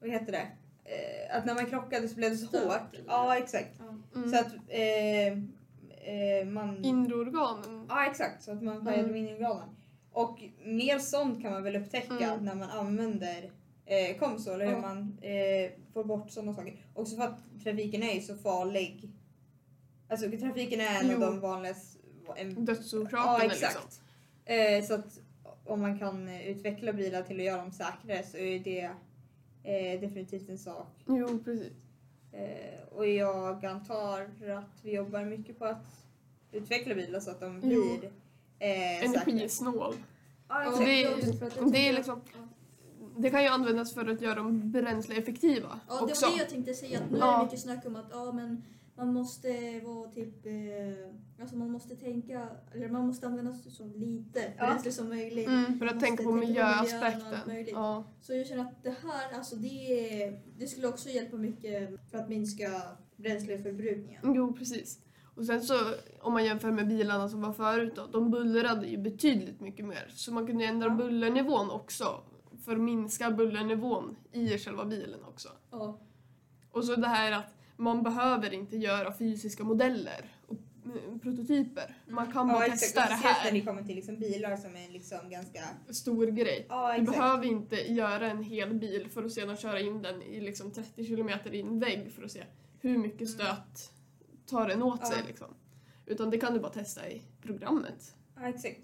vad 0.00 0.10
heter 0.10 0.32
det? 0.32 0.46
Eh, 0.84 1.36
att 1.36 1.46
när 1.46 1.54
man 1.54 1.66
krockade 1.66 2.08
så 2.08 2.14
blev 2.14 2.30
det 2.30 2.36
så 2.36 2.46
Stöt, 2.46 2.64
hårt. 2.64 2.94
eller? 2.94 3.04
Ja 3.08 3.36
exakt. 3.36 3.76
Så 4.12 4.38
att 4.38 4.52
eh, 4.68 5.38
eh, 6.08 6.46
man... 6.48 6.84
Inre 6.84 7.14
organen. 7.14 7.86
Ja 7.88 8.06
exakt, 8.10 8.42
så 8.42 8.52
att 8.52 8.62
man 8.62 8.84
pajade 8.84 9.02
Mm. 9.08 9.12
minimgraden. 9.12 9.68
Och 10.12 10.42
mer 10.64 10.98
sånt 10.98 11.42
kan 11.42 11.52
man 11.52 11.62
väl 11.62 11.76
upptäcka 11.76 12.32
Mm. 12.32 12.44
när 12.44 12.54
man 12.54 12.70
använder 12.70 13.52
eh, 13.86 14.18
Comsol, 14.18 14.60
hur 14.60 14.70
Ja. 14.72 14.80
man 14.80 15.18
eh, 15.22 15.70
får 15.92 16.04
bort 16.04 16.30
sådana 16.30 16.54
saker. 16.54 16.86
Också 16.94 17.16
för 17.16 17.22
att 17.24 17.38
trafiken 17.64 18.02
är 18.02 18.14
ju 18.14 18.20
så 18.20 18.36
farlig. 18.36 19.10
Alltså 20.08 20.30
trafiken 20.30 20.80
är 20.80 21.00
en 21.00 21.06
Jo. 21.10 21.14
av 21.14 21.20
de 21.20 21.40
vanligaste... 21.40 21.98
En, 22.36 22.64
Dödsorsakerna 22.64 23.22
ja 23.24 23.42
exakt. 23.44 23.74
liksom. 23.84 24.02
Eh, 24.44 24.84
så 24.84 24.94
att 24.94 25.20
om 25.64 25.80
man 25.80 25.98
kan 25.98 26.28
utveckla 26.28 26.92
bilar 26.92 27.22
till 27.22 27.36
att 27.40 27.44
göra 27.46 27.62
dem 27.62 27.72
säkrare 27.72 28.22
så 28.22 28.36
är 28.36 28.58
det 28.58 28.80
eh, 29.62 30.00
definitivt 30.00 30.48
en 30.48 30.58
sak. 30.58 30.86
Jo, 31.06 31.38
precis. 31.44 31.72
Eh, 32.38 32.96
och 32.98 33.06
jag 33.08 33.64
antar 33.64 34.20
att 34.58 34.78
vi 34.82 34.94
jobbar 34.94 35.24
mycket 35.24 35.58
på 35.58 35.64
att 35.64 35.86
utveckla 36.52 36.94
bilar 36.94 37.20
så 37.20 37.30
att 37.30 37.40
de 37.40 37.60
Jo. 37.64 37.98
blir 37.98 38.10
eh, 38.58 39.00
säkra. 39.12 39.20
Energisnål. 39.22 39.94
Ja, 40.48 40.62
exakt. 40.62 40.78
det- 40.78 41.00
jag 41.56 41.72
det 41.72 41.88
är 41.88 41.92
liksom-. 41.92 42.20
Det 43.16 43.30
kan 43.30 43.42
ju 43.42 43.48
användas 43.48 43.94
för 43.94 44.06
att 44.08 44.20
göra 44.20 44.34
dem 44.34 44.72
bränsleeffektiva 44.72 45.80
Ja, 45.88 45.94
det 45.96 46.04
också. 46.04 46.26
var 46.26 46.32
det 46.32 46.38
jag 46.38 46.48
tänkte 46.48 46.74
säga. 46.74 46.98
Att 46.98 47.10
nu 47.10 47.18
är 47.18 47.38
det 47.38 47.44
mycket 47.44 47.60
snack 47.60 47.86
om 47.86 47.96
att 47.96 48.06
ja, 48.10 48.32
men 48.32 48.62
man 48.98 49.12
måste 49.12 49.80
vara 49.84 50.08
typ... 50.10 50.46
Eh, 50.46 51.40
alltså 51.40 51.56
man 51.56 51.70
måste 51.70 51.96
tänka... 51.96 52.48
Eller 52.74 52.88
man 52.88 53.06
måste 53.06 53.26
använda 53.26 53.52
så 53.52 53.84
lite 53.84 54.52
Ja. 54.58 54.66
bränsle 54.66 54.92
som 54.92 55.08
möjligt. 55.08 55.46
Mm, 55.48 55.78
för 55.78 55.86
att 55.86 56.00
tänka 56.00 56.22
på 56.22 56.32
miljöaspekten. 56.32 57.38
möjligt. 57.46 57.72
Ja. 57.74 58.04
Så 58.20 58.34
jag 58.34 58.46
känner 58.46 58.62
att 58.64 58.82
det 58.82 58.90
här, 58.90 59.36
alltså 59.36 59.56
det, 59.56 60.40
det 60.58 60.66
skulle 60.66 60.88
också 60.88 61.08
hjälpa 61.08 61.36
mycket 61.36 62.10
för 62.10 62.18
att 62.18 62.28
minska 62.28 62.70
bränsleförbrukningen. 63.16 64.22
Jo, 64.34 64.52
precis. 64.52 64.98
Och 65.34 65.44
sen 65.44 65.62
så 65.62 65.74
om 66.20 66.32
man 66.32 66.44
jämför 66.44 66.70
med 66.70 66.88
bilarna 66.88 67.28
som 67.28 67.40
var 67.42 67.52
förut 67.52 67.92
då, 67.96 68.06
de 68.06 68.30
bullrade 68.30 68.86
ju 68.86 68.98
betydligt 68.98 69.60
mycket 69.60 69.84
mer. 69.86 70.06
Så 70.14 70.32
man 70.32 70.46
kunde 70.46 70.64
ändra 70.64 70.86
Ja. 70.88 70.94
bullernivån 70.94 71.70
också 71.70 72.20
för 72.64 72.72
att 72.72 72.80
minska 72.80 73.30
bullernivån 73.30 74.16
i 74.32 74.58
själva 74.58 74.84
bilen 74.84 75.24
också. 75.24 75.48
Ja. 75.70 76.00
Och 76.70 76.84
så 76.84 76.94
det 76.96 77.06
här 77.08 77.32
att 77.32 77.54
man 77.78 78.02
behöver 78.02 78.54
inte 78.54 78.76
göra 78.76 79.12
fysiska 79.12 79.64
modeller 79.64 80.32
och 80.46 80.56
mm, 80.84 81.18
prototyper. 81.20 81.96
Man 82.08 82.32
kan 82.32 82.48
bara 82.48 82.58
Ja, 82.58 82.64
exakt. 82.74 82.80
testa 82.80 83.02
Och 83.02 83.08
det 83.10 83.16
Speciellt 83.16 83.44
när 83.44 83.52
det 83.52 83.58
här. 83.58 83.66
kommer 83.66 83.82
till 83.82 83.96
liksom 83.96 84.18
bilar 84.18 84.56
som 84.56 84.76
är 84.76 84.88
liksom 84.92 85.30
ganska... 85.30 85.60
Stor 85.90 86.26
grej. 86.26 86.66
Ja, 86.68 86.92
Du 86.94 87.02
exakt. 87.02 87.18
behöver 87.18 87.44
inte 87.44 87.76
göra 87.92 88.30
en 88.30 88.42
hel 88.42 88.74
bil 88.74 89.08
för 89.10 89.24
att 89.24 89.32
sedan 89.32 89.56
köra 89.56 89.80
in 89.80 90.02
den 90.02 90.22
i 90.22 90.40
liksom 90.40 90.70
30 90.70 91.04
kilometer 91.04 91.54
i 91.54 91.60
en 91.60 91.80
vägg 91.80 92.12
för 92.12 92.22
att 92.22 92.30
se 92.32 92.44
hur 92.80 92.98
mycket 92.98 93.28
stöt 93.30 93.92
tar 94.46 94.68
den 94.68 94.82
åt 94.82 95.06
sig. 95.06 95.14
Mm. 95.16 95.24
Ja. 95.24 95.28
Liksom. 95.28 95.54
Utan 96.06 96.30
det 96.30 96.38
kan 96.38 96.54
du 96.54 96.60
bara 96.60 96.72
testa 96.72 97.08
i 97.10 97.22
programmet. 97.42 98.14
Ja, 98.36 98.48
exakt. 98.48 98.80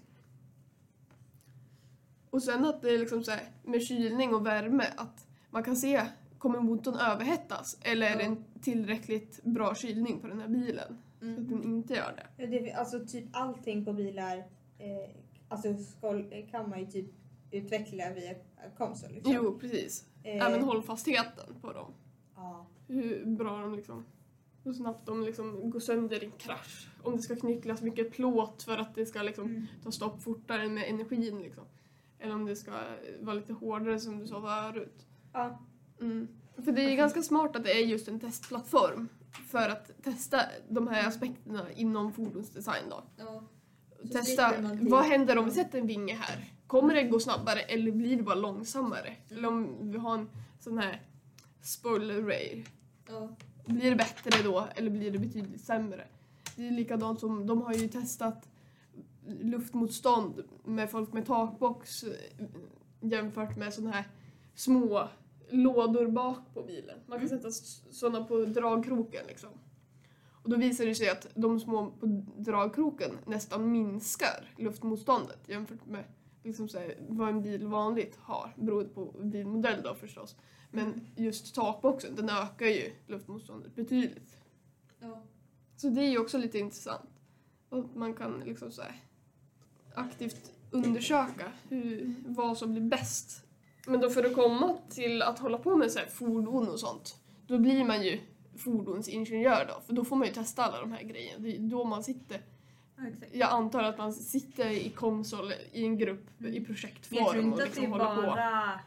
Och 2.29 2.43
sen 2.43 2.65
att 2.65 2.81
det 2.81 2.89
är 2.89 2.99
liksom 2.99 3.23
så 3.23 3.31
här, 3.31 3.43
med 3.63 3.83
kylning 3.83 4.33
och 4.33 4.45
värme 4.45 4.85
att 4.97 5.27
man 5.49 5.63
kan 5.63 5.75
se 5.75 6.01
kommer 6.45 6.59
motorn 6.59 6.95
överhettas 6.95 7.77
eller 7.81 8.07
är 8.07 8.17
det 8.17 8.23
en 8.23 8.43
tillräckligt 8.61 9.43
bra 9.43 9.75
kylning 9.75 10.19
på 10.19 10.27
den 10.27 10.39
här 10.41 10.47
bilen 10.47 10.97
så 11.19 11.25
Mm. 11.25 11.41
att 11.43 11.49
den 11.49 11.63
inte 11.63 11.93
gör 11.93 12.13
det. 12.15 12.43
Ja, 12.43 12.47
det, 12.47 12.73
alltså 12.73 13.05
typ 13.07 13.25
allting 13.31 13.85
på 13.85 13.93
bilar 13.93 14.37
eh, 14.77 15.09
alltså 15.49 15.67
kan 16.51 16.69
man 16.69 16.79
ju 16.79 16.85
typ 16.85 17.05
utveckla 17.51 18.13
via 18.13 18.33
konsol. 18.77 19.11
Liksom. 19.11 19.33
Jo, 19.35 19.57
precis. 19.59 20.05
Eh, 20.23 20.45
Även 20.47 20.63
hållfastheten 20.63 21.55
på 21.61 21.73
dem. 21.73 21.93
Ja. 22.35 22.65
Hur 22.87 23.25
bra 23.25 23.61
de 23.61 23.75
liksom, 23.75 24.05
hur 24.63 24.73
snabbt 24.73 25.05
de 25.05 25.23
liksom 25.23 25.69
går 25.69 25.79
sönder 25.79 26.23
i 26.23 26.25
en 26.25 26.31
krasch. 26.31 26.89
Om 27.03 27.15
det 27.15 27.21
ska 27.21 27.35
knycklas 27.35 27.81
mycket 27.81 28.11
plåt 28.11 28.63
för 28.63 28.77
att 28.77 28.95
det 28.95 29.05
ska 29.05 29.21
liksom 29.21 29.45
Mm. 29.45 29.65
ta 29.83 29.91
stopp 29.91 30.23
fortare 30.23 30.69
med 30.69 30.89
energin 30.89 31.39
liksom. 31.41 31.63
Eller 32.19 32.35
om 32.35 32.45
det 32.45 32.55
ska 32.55 32.71
vara 33.21 33.35
lite 33.35 33.53
hårdare 33.53 33.99
som 33.99 34.19
du 34.19 34.27
sa 34.27 34.41
förut. 34.41 35.05
Ja. 35.33 35.59
Mm. 36.01 36.27
För 36.57 36.71
det 36.71 36.81
är 36.81 36.95
ganska 36.95 37.21
smart 37.21 37.55
att 37.55 37.63
det 37.63 37.71
är 37.71 37.85
just 37.85 38.07
en 38.07 38.19
testplattform 38.19 39.07
för 39.47 39.69
att 39.69 40.03
testa 40.03 40.41
de 40.69 40.87
här 40.87 41.07
aspekterna 41.07 41.71
inom 41.71 42.13
fordonsdesign 42.13 42.89
då. 42.89 43.03
Ja. 43.17 43.43
Testa, 44.11 44.53
vad 44.81 45.03
händer 45.03 45.37
om 45.37 45.45
vi 45.45 45.51
sätter 45.51 45.79
en 45.79 45.87
vinge 45.87 46.13
här? 46.13 46.53
Kommer 46.67 46.95
det 46.95 47.03
gå 47.03 47.19
snabbare 47.19 47.59
eller 47.59 47.91
blir 47.91 48.17
det 48.17 48.23
bara 48.23 48.35
långsammare? 48.35 49.15
Eller 49.29 49.47
om 49.47 49.91
vi 49.91 49.97
har 49.97 50.13
en 50.13 50.29
sån 50.59 50.77
här 50.77 51.01
spoiler 51.61 52.21
ray, 52.21 52.63
Ja. 53.07 53.29
blir 53.65 53.89
det 53.89 53.95
bättre 53.95 54.43
då 54.43 54.67
eller 54.75 54.89
blir 54.89 55.11
det 55.11 55.19
betydligt 55.19 55.61
sämre? 55.61 56.07
Det 56.55 56.67
är 56.67 56.71
likadant 56.71 57.19
som, 57.19 57.47
de 57.47 57.61
har 57.61 57.73
ju 57.73 57.87
testat 57.87 58.49
luftmotstånd 59.41 60.43
med 60.63 60.91
folk 60.91 61.13
med 61.13 61.25
takbox 61.25 62.03
eh, 62.03 62.45
jämfört 63.01 63.57
med 63.57 63.73
såna 63.73 63.91
här 63.91 64.03
små 64.55 65.07
lådor 65.49 66.07
bak 66.07 66.53
på 66.53 66.63
bilen. 66.63 66.99
Man 67.07 67.19
kan 67.19 67.29
sätta 67.29 67.51
sådana 67.51 68.25
på 68.25 68.45
dragkroken 68.45 69.25
liksom. 69.27 69.49
Och 70.43 70.49
då 70.49 70.57
visar 70.57 70.85
det 70.85 70.95
sig 70.95 71.09
att 71.09 71.27
de 71.35 71.59
små 71.59 71.91
på 71.91 72.05
dragkroken 72.37 73.11
nästan 73.25 73.71
minskar 73.71 74.53
luftmotståndet 74.57 75.49
jämfört 75.49 75.85
med 75.85 76.03
liksom 76.43 76.69
så 76.69 76.79
här, 76.79 76.97
vad 77.07 77.29
en 77.29 77.41
bil 77.41 77.67
vanligt 77.67 78.15
har, 78.21 78.53
beroende 78.55 78.89
på 78.89 79.05
bilmodell 79.23 79.81
då 79.83 79.95
förstås. 79.95 80.35
Men 80.71 81.07
just 81.15 81.55
takboxen, 81.55 82.15
den 82.15 82.29
ökar 82.29 82.65
ju 82.65 82.91
luftmotståndet 83.07 83.75
betydligt. 83.75 84.37
Ja. 84.99 85.21
Så 85.75 85.89
det 85.89 86.01
är 86.01 86.09
ju 86.09 86.17
också 86.17 86.37
lite 86.37 86.59
intressant. 86.59 87.09
Och 87.69 87.85
man 87.95 88.13
kan 88.13 88.39
liksom 88.39 88.71
så 88.71 88.81
här 88.81 89.03
aktivt 89.95 90.51
undersöka 90.71 91.51
hur, 91.69 92.15
vad 92.27 92.57
som 92.57 92.71
blir 92.71 92.81
bäst. 92.81 93.44
Men 93.87 93.99
då 93.99 94.09
för 94.09 94.23
att 94.23 94.33
komma 94.35 94.77
till 94.89 95.21
att 95.21 95.39
hålla 95.39 95.57
på 95.57 95.75
med 95.75 95.91
så 95.91 95.99
här 95.99 96.05
fordon 96.05 96.69
och 96.69 96.79
sånt, 96.79 97.15
då 97.47 97.57
blir 97.57 97.83
man 97.85 98.03
ju 98.03 98.19
fordonsingenjör 98.57 99.65
då, 99.67 99.81
för 99.85 99.93
då 99.93 100.05
får 100.05 100.15
man 100.15 100.27
ju 100.27 100.33
testa 100.33 100.63
alla 100.63 100.79
de 100.79 100.91
här 100.91 101.03
grejerna. 101.03 101.39
Det 101.39 101.55
är 101.55 101.59
då 101.59 101.83
man 101.83 102.03
sitter. 102.03 102.41
Exakt. 103.07 103.35
Jag 103.35 103.49
antar 103.51 103.83
att 103.83 103.97
man 103.97 104.13
sitter 104.13 104.69
i 104.69 104.89
konsol 104.89 105.53
i 105.71 105.83
en 105.85 105.97
grupp 105.97 106.19
i 106.39 106.43
Men 106.43 106.53
jag 106.53 106.65
tror 106.65 106.65
projektform 106.65 107.25
och 107.27 107.35
inte 107.35 107.53
att 107.53 107.57
det 107.57 107.65
liksom 107.65 107.83
är 107.83 107.87
håller 107.89 108.15
på. 108.15 108.21
bara 108.21 108.79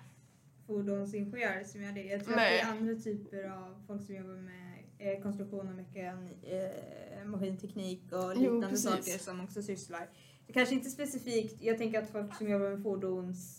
fordonsingenjörer 0.67 1.65
som 1.65 1.83
gör 1.83 1.93
det. 1.93 2.03
Jag 2.03 2.25
tror 2.25 2.37
Nej. 2.37 2.61
att 2.61 2.67
det 2.67 2.71
är 2.73 2.79
andra 2.79 3.03
typer 3.03 3.45
av 3.51 3.83
folk 3.87 4.07
som 4.07 4.15
jobbar 4.15 4.35
med 4.35 4.79
eh, 4.99 5.23
konstruktion 5.23 5.69
och 5.69 5.75
mekan, 5.75 6.29
eh, 6.43 7.25
maskinteknik 7.27 8.03
och 8.13 8.33
Jo, 8.35 8.41
liknande 8.41 8.69
precis. 8.69 8.91
saker 8.91 9.19
som 9.19 9.41
också 9.41 9.63
sysslar. 9.63 10.09
Det 10.47 10.53
kanske 10.53 10.75
inte 10.75 10.91
specifikt, 10.91 11.63
jag 11.63 11.79
tänker 11.79 12.03
att 12.03 12.11
folk 12.11 12.35
som 12.37 12.49
jobbar 12.49 12.69
med 12.71 12.83
fordons... 12.83 13.58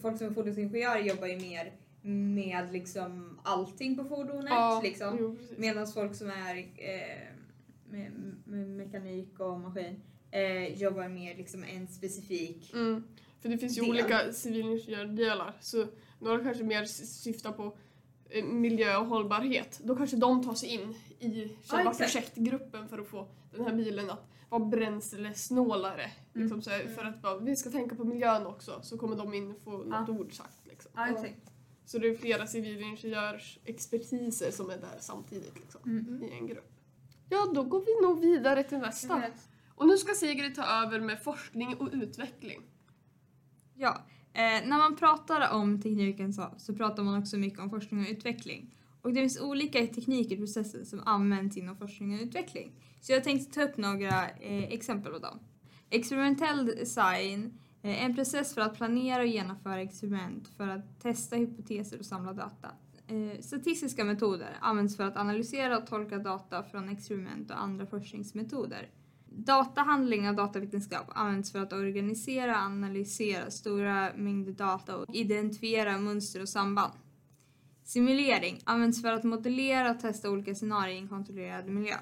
Folk 0.00 0.18
som 0.18 0.26
är 0.26 0.30
fordonsingenjörer 0.30 1.02
jobbar 1.02 1.26
ju 1.26 1.36
mer 1.36 1.72
med 2.02 2.72
liksom 2.72 3.38
allting 3.42 3.96
på 3.96 4.04
fordonet. 4.04 4.50
Ja, 4.50 4.80
liksom. 4.84 5.16
jo. 5.20 5.36
Medan 5.56 5.86
folk 5.86 6.14
som 6.14 6.30
är 6.30 6.56
eh, 6.58 7.28
med, 7.90 8.12
med 8.44 8.68
mekanik 8.68 9.40
och 9.40 9.60
maskin 9.60 10.02
eh, 10.30 10.82
jobbar 10.82 11.08
mer 11.08 11.36
liksom 11.36 11.64
en 11.64 11.88
specifik... 11.88 12.72
Mm. 12.74 13.04
För 13.40 13.48
det 13.48 13.58
finns 13.58 13.78
ju 13.78 13.80
del. 13.80 13.90
olika 13.90 14.32
civilingenjördelar 14.32 15.56
så 15.60 15.86
några 16.18 16.44
kanske 16.44 16.64
mer 16.64 16.84
syftar 16.84 17.52
på 17.52 17.76
miljö 18.42 18.96
och 18.96 19.06
hållbarhet, 19.06 19.80
då 19.84 19.96
kanske 19.96 20.16
de 20.16 20.44
tar 20.44 20.54
sig 20.54 20.68
in 20.68 20.94
i 21.18 21.56
själva 21.66 21.90
exakt. 21.90 22.12
projektgruppen 22.12 22.88
för 22.88 22.98
att 22.98 23.08
få 23.08 23.28
den 23.56 23.64
här 23.64 23.74
bilen 23.74 24.10
att 24.10 24.26
vara 24.48 24.64
brälsesnålare. 24.64 26.10
Liksom 26.32 26.62
så 26.62 26.70
här, 26.70 26.86
för 26.88 27.04
att 27.04 27.22
bara, 27.22 27.38
vi 27.38 27.56
ska 27.56 27.70
tänka 27.70 27.94
på 27.96 28.04
miljön 28.04 28.46
också, 28.46 28.80
så 28.82 28.98
kommer 28.98 29.16
de 29.16 29.34
in 29.34 29.50
och 29.50 29.60
få 29.62 29.70
något 29.70 30.08
ord 30.08 30.32
sagt. 30.32 30.66
Liksom. 30.66 30.90
Exakt. 31.10 31.50
Så 31.84 31.98
det 31.98 32.08
är 32.08 32.14
flera 32.14 32.46
civilingenjörsexpertiser 32.46 34.50
som 34.50 34.70
är 34.70 34.76
där 34.78 34.96
samtidigt 35.00 35.58
liksom, 35.60 35.80
Mm. 35.86 36.22
i 36.22 36.30
en 36.38 36.46
grupp. 36.46 36.72
Ja, 37.28 37.50
då 37.54 37.62
går 37.62 37.80
vi 37.80 38.06
nog 38.06 38.20
vidare 38.20 38.62
till 38.62 38.78
nästa. 38.78 39.22
Och 39.74 39.86
nu 39.86 39.98
ska 39.98 40.14
Sigrid 40.14 40.54
ta 40.54 40.62
över 40.82 41.00
med 41.00 41.22
forskning 41.22 41.76
och 41.76 41.88
utveckling. 41.92 42.62
Ja, 43.74 44.02
eh, 44.32 44.68
när 44.68 44.78
man 44.78 44.96
pratar 44.96 45.52
om 45.52 45.80
tekniken 45.80 46.32
så, 46.32 46.54
så 46.58 46.74
pratar 46.74 47.02
man 47.02 47.18
också 47.18 47.36
mycket 47.36 47.60
om 47.60 47.70
forskning 47.70 48.00
och 48.00 48.10
utveckling. 48.10 48.74
Och 49.02 49.12
det 49.12 49.20
finns 49.20 49.40
olika 49.40 49.86
tekniker 49.86 50.36
och 50.36 50.40
processer 50.40 50.84
som 50.84 51.02
används 51.06 51.56
inom 51.56 51.76
forskning 51.76 52.14
och 52.14 52.20
utveckling. 52.20 52.72
Så 53.00 53.12
jag 53.12 53.24
tänkte 53.24 53.54
ta 53.54 53.62
upp 53.62 53.76
några 53.76 54.28
eh, 54.30 54.64
exempel 54.64 55.12
på 55.12 55.18
dem. 55.18 55.38
Experimentell 55.90 56.66
design 56.66 57.58
eh, 57.82 58.02
är 58.02 58.06
en 58.06 58.14
process 58.14 58.54
för 58.54 58.60
att 58.60 58.76
planera 58.76 59.22
och 59.22 59.28
genomföra 59.28 59.80
experiment 59.80 60.48
för 60.48 60.68
att 60.68 61.00
testa 61.00 61.36
hypoteser 61.36 61.98
och 61.98 62.06
samla 62.06 62.32
data. 62.32 62.68
Eh, 63.06 63.40
statistiska 63.40 64.04
metoder 64.04 64.56
används 64.60 64.96
för 64.96 65.04
att 65.04 65.16
analysera 65.16 65.78
och 65.78 65.86
tolka 65.86 66.18
data 66.18 66.62
från 66.62 66.88
experiment 66.88 67.50
och 67.50 67.60
andra 67.60 67.86
forskningsmetoder. 67.86 68.88
Datahandling 69.36 70.28
och 70.28 70.34
datavetenskap 70.34 71.06
används 71.08 71.52
för 71.52 71.58
att 71.58 71.72
organisera 71.72 72.50
och 72.50 72.62
analysera 72.62 73.50
stora 73.50 74.12
mängder 74.16 74.52
data 74.52 74.96
och 74.96 75.14
identifiera 75.14 75.98
mönster 75.98 76.42
och 76.42 76.48
samband. 76.48 76.92
Simulering 77.84 78.60
används 78.64 79.02
för 79.02 79.12
att 79.12 79.24
modellera 79.24 79.90
och 79.90 80.00
testa 80.00 80.30
olika 80.30 80.54
scenarier 80.54 80.94
i 80.94 80.98
en 80.98 81.08
kontrollerad 81.08 81.68
miljö. 81.68 81.96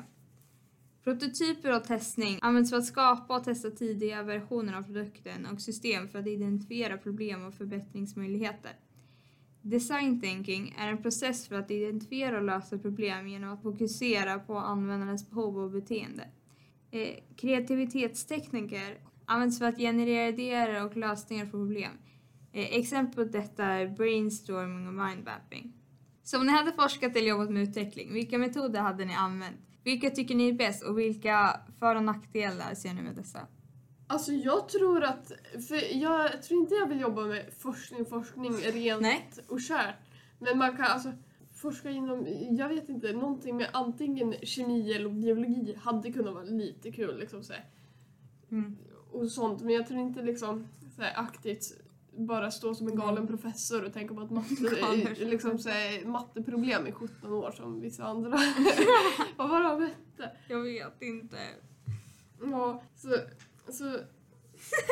Prototyper 1.05 1.77
och 1.77 1.85
testning 1.85 2.39
används 2.43 2.71
för 2.71 2.77
att 2.77 2.87
skapa 2.87 3.37
och 3.37 3.45
testa 3.45 3.71
tidiga 3.71 4.23
versioner 4.23 4.75
av 4.75 4.83
produkten 4.83 5.47
och 5.47 5.61
system 5.61 6.09
för 6.09 6.19
att 6.19 6.27
identifiera 6.27 6.99
problem 6.99 7.45
och 7.45 7.55
förbättringsmöjligheter. 7.55 8.73
Design 9.63 10.21
thinking 10.21 10.75
är 10.79 10.89
en 10.89 11.03
process 11.03 11.49
för 11.49 11.57
att 11.57 11.71
identifiera 11.71 12.37
och 12.37 12.45
lösa 12.45 12.79
problem 12.79 13.29
genom 13.29 13.51
att 13.51 13.63
fokusera 13.63 14.39
på 14.39 14.59
användarens 14.59 15.31
behov 15.31 15.59
och 15.59 15.71
beteende. 15.71 16.29
Eh, 16.91 17.15
kreativitetstekniker 17.37 18.99
används 19.25 19.59
för 19.59 19.67
att 19.67 19.77
generera 19.77 20.29
idéer 20.29 20.85
och 20.85 20.97
lösningar 20.97 21.45
på 21.45 21.51
problem. 21.51 21.93
Eh, 22.53 22.77
exempel 22.77 23.15
på 23.15 23.33
detta 23.33 23.65
är 23.65 23.87
brainstorming 23.87 24.89
och 24.89 24.95
mindmapping. 24.95 25.73
Så 26.23 26.39
om 26.39 26.47
ni 26.47 26.53
hade 26.53 26.73
forskat 26.73 27.17
eller 27.17 27.29
jobbat 27.29 27.51
med 27.51 27.63
utveckling, 27.63 28.13
vilka 28.13 28.39
metoder 28.39 28.81
hade 28.81 29.05
ni 29.05 29.15
använt? 29.15 29.57
Vilka 29.85 30.11
tycker 30.11 30.35
ni 30.35 30.49
är 30.49 30.53
bäst 30.53 30.83
och 30.83 30.99
vilka 30.99 31.61
för 31.79 31.97
och 31.97 32.05
nackdelar 32.05 32.75
ser 32.75 32.95
ni 32.95 33.03
med 33.03 33.15
dessa? 33.17 33.41
Alltså 34.07 34.33
jag 34.33 34.69
tror 34.69 35.05
att, 35.05 35.33
för 35.69 35.97
jag 36.03 36.43
tror 36.43 36.61
inte 36.61 36.75
jag 36.75 36.87
vill 36.87 37.01
jobba 37.01 37.25
med 37.25 37.45
forskning, 37.59 38.07
forskning 38.07 38.53
rent 38.53 39.03
Nej. 39.03 39.29
och 39.49 39.61
kärt. 39.61 39.97
Men 40.39 40.59
man 40.59 40.77
kan 40.77 40.87
alltså 40.87 41.13
forska 41.61 41.91
inom, 41.91 42.27
jag 42.51 42.69
vet 42.69 42.89
inte, 42.89 43.13
någonting 43.13 43.57
med 43.57 43.69
antingen 43.73 44.35
kemi 44.43 44.93
eller 44.93 45.09
biologi 45.09 45.75
hade 45.81 46.13
kunnat 46.13 46.35
vara 46.35 46.45
lite 46.45 46.93
kul 46.93 47.19
liksom 47.19 47.43
så. 47.43 47.53
Mm. 48.51 48.77
Och 49.11 49.31
sånt, 49.31 49.63
men 49.63 49.75
jag 49.75 49.87
tror 49.87 50.01
inte 50.01 50.23
liksom 50.23 50.67
så 50.97 51.03
aktivt 51.15 51.63
bara 52.13 52.51
stå 52.51 52.75
som 52.75 52.89
en 52.89 52.97
galen 52.97 53.27
professor 53.27 53.85
och 53.85 53.93
tänka 53.93 54.15
på 54.15 54.21
att 54.21 54.31
matte, 54.31 55.15
liksom, 55.25 55.59
så 55.59 55.71
matteproblem 56.05 56.87
i 56.87 56.93
17 56.93 57.33
år 57.33 57.51
som 57.51 57.81
vissa 57.81 58.05
andra. 58.05 58.31
Vad 59.37 59.51
var 59.51 59.61
det 59.61 59.69
han 59.69 59.83
hette? 59.83 60.37
Jag 60.49 60.63
vet 60.63 61.03
inte. 61.03 61.37
Ja, 62.43 62.83
så, 62.97 63.09
så 63.73 63.85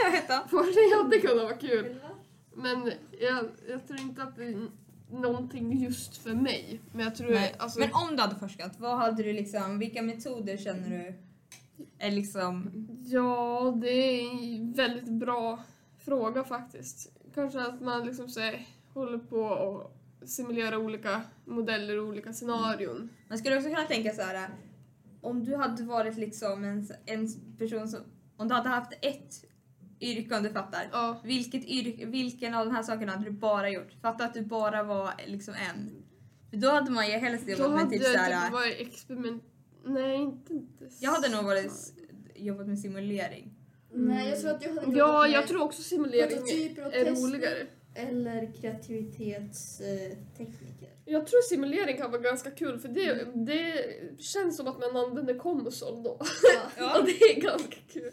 Jag 0.05 0.11
vet 0.11 0.23
inte. 0.23 0.43
forskning 0.51 0.93
hade 1.03 1.19
kunnat 1.19 1.45
vara 1.45 1.57
kul. 1.57 1.97
Men 2.55 2.93
jag, 3.21 3.45
jag 3.69 3.87
tror 3.87 4.01
inte 4.01 4.23
att 4.23 4.37
det 4.37 4.69
någonting 5.11 5.79
just 5.83 6.17
för 6.17 6.35
mig. 6.35 6.81
Men 6.93 7.05
jag 7.05 7.15
tror 7.15 7.31
Nej. 7.31 7.55
alltså, 7.59 7.79
Men 7.79 7.93
om 7.93 8.17
du 8.17 8.23
hade 8.23 8.37
forskat, 8.37 8.73
vad 8.79 8.99
hade 8.99 9.23
du 9.23 9.33
liksom, 9.33 9.79
vilka 9.79 10.03
metoder 10.03 10.57
känner 10.57 10.91
du 10.91 11.15
är 11.99 12.11
liksom... 12.11 12.71
Ja, 13.07 13.75
det 13.81 13.89
är 13.89 14.31
en 14.57 14.73
väldigt 14.73 15.09
bra 15.09 15.63
fråga 15.99 16.45
faktiskt. 16.45 17.13
Kanske 17.35 17.61
att 17.61 17.81
man 17.81 18.07
liksom 18.07 18.29
så 18.29 18.41
håller 18.95 19.19
på 19.19 19.41
och 19.41 19.97
simulerar 20.29 20.77
olika 20.77 21.23
modeller 21.45 21.99
och 21.99 22.09
olika 22.09 22.33
scenarion. 22.33 23.09
Man 23.29 23.39
skulle 23.39 23.57
också 23.57 23.69
kunna 23.69 23.85
tänka 23.85 24.13
så 24.13 24.23
här. 24.23 24.49
om 25.21 25.45
du 25.45 25.57
hade 25.57 25.83
varit 25.83 26.17
liksom 26.17 26.65
en, 26.65 26.89
en 27.07 27.29
person 27.59 27.89
som, 27.89 28.01
om 28.37 28.49
du 28.49 28.55
hade 28.55 28.69
haft 28.69 28.93
ett 29.03 29.45
yrke 30.01 30.37
om 30.37 30.43
du 30.43 30.51
fattar. 30.51 30.89
Ja, 30.93 31.21
Vilket 31.25 31.65
yrke, 31.65 32.07
vilken 32.07 32.55
av 32.55 32.67
de 32.67 32.75
här 32.75 32.83
sakerna 32.83 33.13
hade 33.13 33.25
du 33.25 33.31
bara 33.31 33.71
gjort? 33.71 33.93
Fatta 34.03 34.25
att 34.25 34.35
du 34.35 34.43
bara 34.43 34.83
var 34.83 35.11
liksom 35.27 35.55
en. 35.55 35.91
För 36.51 36.57
då 36.57 36.71
hade 36.71 36.91
man 36.91 37.07
ju 37.07 37.13
helst 37.13 37.47
då 37.47 37.53
jobbat 37.53 37.71
med 37.71 37.79
hade 37.79 37.91
typ 37.91 38.03
jag 38.03 38.13
såhär, 38.13 38.45
typ 38.45 38.53
varit 38.53 38.81
experiment... 38.81 39.43
Nej, 39.85 40.17
inte... 40.17 40.53
inte 40.53 40.89
jag 41.01 41.11
hade 41.11 41.29
nog 41.29 41.45
varit, 41.45 41.73
jobbat 42.35 42.67
med 42.67 42.79
simulering. 42.79 43.55
Nej, 43.93 44.29
jag 44.29 44.41
tror 44.41 44.51
att 44.51 44.65
jag 44.65 44.75
hade 44.75 44.99
Ja, 44.99 45.27
jobbat 45.27 45.31
jag 45.31 45.47
tror 45.47 45.63
också 45.63 45.83
simulering 45.83 46.39
är 46.93 47.05
roligare. 47.05 47.67
Eller 47.95 48.53
kreativitetstekniker. 48.61 50.89
Jag 51.05 51.27
tror 51.27 51.41
simulering 51.41 51.97
kan 51.97 52.11
vara 52.11 52.23
ganska 52.23 52.51
kul 52.51 52.79
för 52.79 52.89
det, 52.89 53.25
det 53.35 53.85
känns 54.19 54.57
som 54.57 54.69
att 54.69 54.79
man 54.79 54.97
använder 54.97 55.39
konsol 55.39 56.03
då. 56.03 56.19
Ja. 56.79 56.99
Och 56.99 57.05
det 57.07 57.13
är 57.13 57.41
ganska 57.41 57.77
kul. 57.93 58.13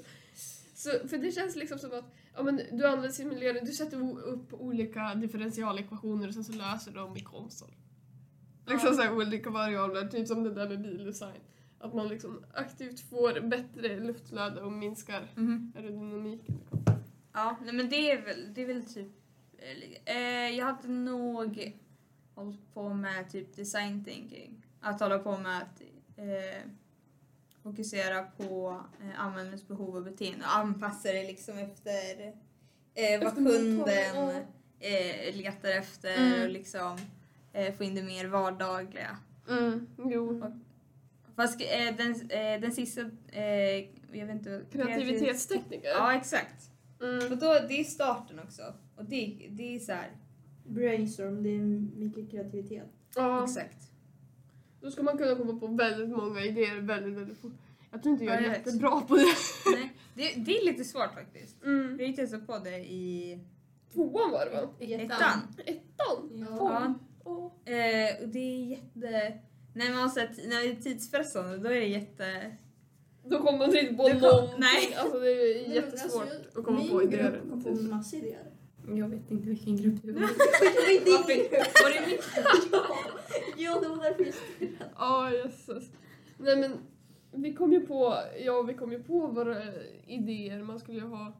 Så, 0.85 1.07
för 1.07 1.17
det 1.17 1.31
känns 1.31 1.55
liksom 1.55 1.79
som 1.79 1.91
att 1.91 2.13
ja, 2.35 2.43
men 2.43 2.61
du 2.71 2.87
använder 2.87 3.09
simulering, 3.09 3.65
du 3.65 3.71
sätter 3.71 4.17
upp 4.19 4.53
olika 4.53 5.15
differentialekvationer 5.15 6.27
och 6.27 6.33
sen 6.33 6.43
så 6.43 6.53
löser 6.53 6.91
du 6.91 6.97
dem 6.97 7.17
i 7.17 7.21
konsol. 7.21 7.71
Liksom 8.67 8.93
så 8.93 9.11
olika 9.11 9.49
variabler, 9.49 10.07
typ 10.07 10.27
som 10.27 10.43
det 10.43 10.53
där 10.53 10.69
med 10.69 10.81
bildesign. 10.81 11.41
Att 11.79 11.93
man 11.93 12.07
liksom 12.07 12.43
aktivt 12.53 12.99
får 13.09 13.39
bättre 13.41 13.99
luftflöde 13.99 14.61
och 14.61 14.71
minskar 14.71 15.31
Mhm. 15.35 15.73
aerodynamiken. 15.75 16.55
Ja, 17.33 17.55
nej 17.63 17.73
men 17.73 17.89
det 17.89 18.11
är 18.11 18.21
väl, 18.21 18.53
det 18.53 18.61
är 18.61 18.65
väl 18.67 18.85
typ... 18.85 19.07
Eh, 20.05 20.49
jag 20.57 20.65
hade 20.65 20.87
nog 20.87 21.57
hållit 22.35 22.73
på 22.73 22.93
med 22.93 23.29
typ 23.31 23.55
design 23.55 24.03
thinking. 24.05 24.65
Att 24.81 24.99
hålla 24.99 25.19
på 25.19 25.37
med 25.37 25.57
att 25.57 25.81
eh, 26.17 26.69
fokusera 27.65 28.23
på 28.23 28.81
eh, 29.01 29.19
användarens 29.21 29.67
behov 29.67 29.95
och 29.95 30.03
beteende 30.03 30.45
och 30.45 30.55
anpassa 30.55 31.11
det 31.11 31.27
liksom 31.27 31.57
efter 31.57 32.33
eh, 32.95 33.23
vad 33.23 33.35
kunden 33.35 34.31
eh, 34.79 35.35
letar 35.35 35.69
efter 35.69 36.17
Mm. 36.17 36.41
och 36.43 36.49
liksom 36.49 36.97
eh, 37.53 37.73
få 37.73 37.83
in 37.83 37.95
det 37.95 38.03
mer 38.03 38.25
vardagliga. 38.27 39.17
Mm, 39.49 39.87
jo. 39.97 40.43
Fast 41.35 41.61
eh, 41.61 41.95
den, 41.97 42.11
eh, 42.29 42.61
den 42.61 42.71
sista, 42.71 43.01
eh, 43.31 43.43
jag 44.11 44.25
vet 44.25 44.35
inte. 44.35 44.65
Kreativitetstekniker. 44.71 45.89
Ja, 45.89 46.13
exakt. 46.15 46.71
Mm. 47.01 47.31
Och 47.31 47.37
då, 47.37 47.53
det 47.67 47.79
är 47.79 47.83
starten 47.83 48.39
också. 48.39 48.61
Och 48.95 49.05
det, 49.05 49.47
det 49.49 49.75
är 49.75 49.79
så 49.79 49.91
här, 49.91 50.11
Brainstorm, 50.65 51.43
det 51.43 51.49
är 51.49 51.59
mycket 51.99 52.31
kreativitet. 52.31 52.89
Ja. 53.15 53.43
exakt. 53.43 53.91
Då 54.85 54.91
ska 54.91 55.03
man 55.03 55.17
kunna 55.17 55.35
komma 55.35 55.59
på 55.59 55.67
väldigt 55.67 56.09
många 56.09 56.41
idéer 56.41 56.81
väldigt, 56.81 57.13
väldigt 57.17 57.37
fort. 57.37 57.51
Jag 57.91 58.03
tror 58.03 58.13
inte 58.13 58.25
jag 58.25 58.35
är 58.35 58.41
vet. 58.49 58.57
jättebra 58.57 59.01
på 59.01 59.15
det. 59.15 59.25
Nej, 59.75 59.93
det, 60.13 60.33
det 60.45 60.57
är 60.57 60.65
lite 60.65 60.83
svårt 60.83 61.13
faktiskt. 61.13 61.63
Mm. 61.63 61.97
Vi 61.97 62.13
testade 62.15 62.45
på 62.45 62.57
det 62.57 62.77
i 62.77 63.39
Tvåan 63.93 64.31
var 64.31 64.45
det 64.45 64.51
va? 64.51 64.69
ettan. 65.05 65.39
Ettan? 65.65 66.47
Ja. 66.59 66.93
Åh. 67.23 67.45
Eh, 67.73 68.21
och 68.23 68.29
det 68.29 68.39
är 68.39 68.65
jätte... 68.65 69.39
När 69.73 69.89
man 69.89 70.01
har 70.01 70.09
sett, 70.09 70.37
när 70.49 70.63
det 70.63 70.71
är 70.71 70.75
tidspressande 70.75 71.57
då 71.57 71.69
är 71.69 71.73
det 71.79 71.85
jätte... 71.87 72.55
Då 73.23 73.37
kommer 73.43 73.57
man 73.59 73.77
inte 73.77 73.93
på 73.93 74.03
kom- 74.03 74.17
någonting. 74.17 74.55
nej. 74.57 74.95
Alltså 74.99 75.19
det 75.19 75.29
är 75.31 75.61
men 75.67 75.75
jättesvårt 75.75 76.21
alltså, 76.21 76.59
att 76.59 76.65
komma 76.65 76.77
min 76.79 76.89
på 76.89 77.03
idéer. 77.03 77.31
grupp 77.31 77.49
kom 77.49 77.63
på 77.63 77.71
massa 77.81 78.15
idéer. 78.17 78.51
Jag 78.87 79.09
vet 79.09 79.31
inte 79.31 79.47
vilken 79.47 79.77
grupp 79.77 79.95
det 80.03 80.11
var. 80.11 80.21
Var 80.21 81.93
det 81.93 82.07
mitt? 82.07 82.23
ja, 83.57 83.79
det 83.81 83.87
var 83.87 83.95
därför 84.03 84.23
jag 84.25 84.33
skrev 84.33 84.69
Ja, 84.97 85.31
jösses. 85.31 85.91
Nej 86.37 86.57
men 86.57 86.77
vi 87.31 87.53
kom 87.53 87.73
ju 87.73 87.79
på, 87.87 88.17
ja 88.45 88.61
vi 88.61 88.73
kom 88.73 88.91
ju 88.91 89.03
på 89.03 89.27
våra 89.27 89.57
idéer. 90.07 90.63
Man 90.63 90.79
skulle 90.79 90.97
ju 90.97 91.05
ha 91.05 91.33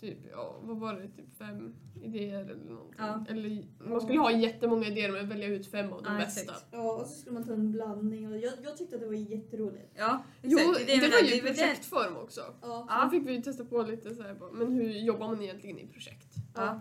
typ, 0.00 0.18
ja 0.30 0.56
vad 0.62 0.76
var 0.76 0.94
det, 0.94 1.08
typ 1.08 1.38
fem 1.38 1.74
idéer 2.02 2.40
eller 2.40 2.64
någonting. 2.70 2.94
Ja. 2.98 3.24
Eller 3.28 3.64
man 3.90 4.00
skulle 4.00 4.18
ha 4.18 4.30
jättemånga 4.30 4.86
idéer 4.86 5.12
men 5.12 5.28
välja 5.28 5.48
ut 5.48 5.70
fem 5.70 5.92
av 5.92 6.02
de 6.02 6.12
Ja, 6.12 6.18
bästa. 6.18 6.40
exakt. 6.40 6.66
Ja, 6.70 6.92
och 6.92 7.06
så 7.06 7.12
skulle 7.14 7.34
man 7.34 7.44
ta 7.44 7.52
en 7.52 7.72
blandning 7.72 8.28
och 8.32 8.36
jag, 8.38 8.52
jag 8.64 8.76
tyckte 8.76 8.94
att 8.96 9.00
det 9.00 9.06
var 9.06 9.14
jätteroligt. 9.14 9.92
Ja, 9.94 10.22
Jo, 10.42 10.58
det, 10.86 10.96
menar, 10.96 11.10
var 11.10 11.28
ju 11.28 11.34
i 11.34 11.40
det- 11.40 11.46
projektform 11.46 12.16
också. 12.16 12.40
Ja. 12.62 12.86
Ja. 12.88 13.04
Då 13.04 13.10
fick 13.10 13.28
vi 13.28 13.32
ju 13.32 13.42
testa 13.42 13.64
på 13.64 13.82
lite 13.82 14.14
så 14.14 14.22
här, 14.22 14.36
men 14.52 14.72
hur 14.72 14.90
jobbar 14.90 15.26
man 15.28 15.42
egentligen 15.42 15.78
i 15.78 15.86
projekt? 15.86 16.34
Ja. 16.54 16.80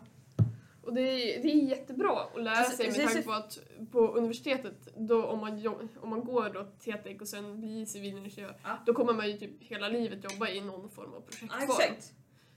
Och 0.84 0.94
det 0.94 1.02
är, 1.02 1.42
det 1.44 1.52
är 1.52 1.56
jättebra 1.70 2.12
att 2.36 2.44
lära 2.44 2.56
Alltså, 2.56 2.78
sig 2.78 2.86
med 2.86 2.96
det 3.00 3.04
tanke 3.08 3.22
på 3.24 3.32
att 3.32 3.60
på 3.92 4.00
universitetet, 4.08 4.88
då, 4.98 5.26
om, 5.26 5.40
man 5.40 5.60
jobb, 5.60 5.88
om 6.02 6.10
man 6.10 6.24
går 6.24 6.50
då 6.54 6.64
TTEC 6.64 7.22
och 7.22 7.28
sen 7.28 7.60
blir 7.62 7.86
civilingenjör, 7.86 8.58
Ja. 8.64 8.78
då 8.86 8.94
kommer 8.94 9.14
man 9.14 9.28
ju 9.32 9.38
typ 9.38 9.64
hela 9.64 9.88
livet 9.90 10.24
jobba 10.34 10.50
i 10.50 10.62
någon 10.62 10.90
form 10.90 11.14
av 11.14 11.16
Ja, 11.16 11.22
projektform. 11.48 11.62
exakt. 11.64 12.14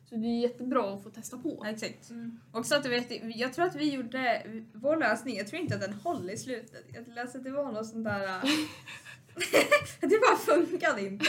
Så 0.08 0.14
det 0.16 0.26
är 0.26 0.40
jättebra 0.40 0.94
att 0.94 1.02
få 1.02 1.10
testa 1.10 1.38
på. 1.38 1.60
Ja, 1.62 1.70
exakt. 1.70 2.10
Mm. 2.10 2.40
Också 2.52 2.74
att 2.74 2.82
du 2.82 2.88
vet, 2.88 3.36
jag 3.36 3.52
tror 3.52 3.64
att 3.64 3.76
vi 3.76 3.92
gjorde 3.94 4.42
vår 4.72 4.96
lösning, 4.96 5.36
jag 5.36 5.46
tror 5.46 5.62
inte 5.62 5.74
att 5.74 5.80
den 5.80 5.92
håller 5.92 6.32
i 6.32 6.36
slutet. 6.36 6.84
Jag 6.94 7.08
läste 7.08 7.38
att 7.38 7.44
det 7.44 7.50
var 7.50 7.72
något 7.72 7.86
sånt 7.86 8.04
där... 8.04 8.40
det 10.00 10.20
bara 10.20 10.36
funkade 10.56 11.06
inte. 11.06 11.24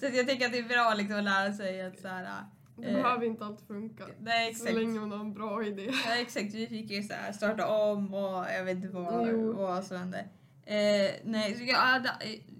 så 0.00 0.06
jag 0.16 0.28
tänker 0.28 0.46
att 0.46 0.52
det 0.52 0.58
är 0.58 0.68
bra 0.68 0.94
liksom 0.94 1.16
att 1.16 1.24
lära 1.24 1.52
sig 1.52 1.82
att 1.82 2.00
så 2.00 2.08
här... 2.08 2.28
Det 2.76 2.86
Eh, 2.86 2.94
behöver 2.94 3.26
inte 3.26 3.44
alltid 3.44 3.66
funka. 3.66 4.04
Nej 4.20 4.54
Så 4.54 4.64
exakt. 4.64 4.78
länge 4.78 5.00
man 5.00 5.12
har 5.12 5.20
en 5.20 5.32
bra 5.32 5.64
idé. 5.66 5.90
Ja, 6.06 6.16
exakt, 6.20 6.54
vi 6.54 6.66
fick 6.66 6.90
ju 6.90 7.02
så 7.02 7.12
här 7.12 7.32
starta 7.32 7.66
om 7.66 8.14
och 8.14 8.44
jag 8.56 8.64
vet 8.64 8.76
inte 8.76 8.88
vad, 8.88 9.28
Jo. 9.28 9.52
vad 9.52 9.84
som 9.84 9.96
hände. 9.96 10.18
Eh, 10.64 11.10
nej, 11.24 11.54
så 11.54 11.60
jag, 11.64 11.68
ja, 11.68 11.98
det, 11.98 12.10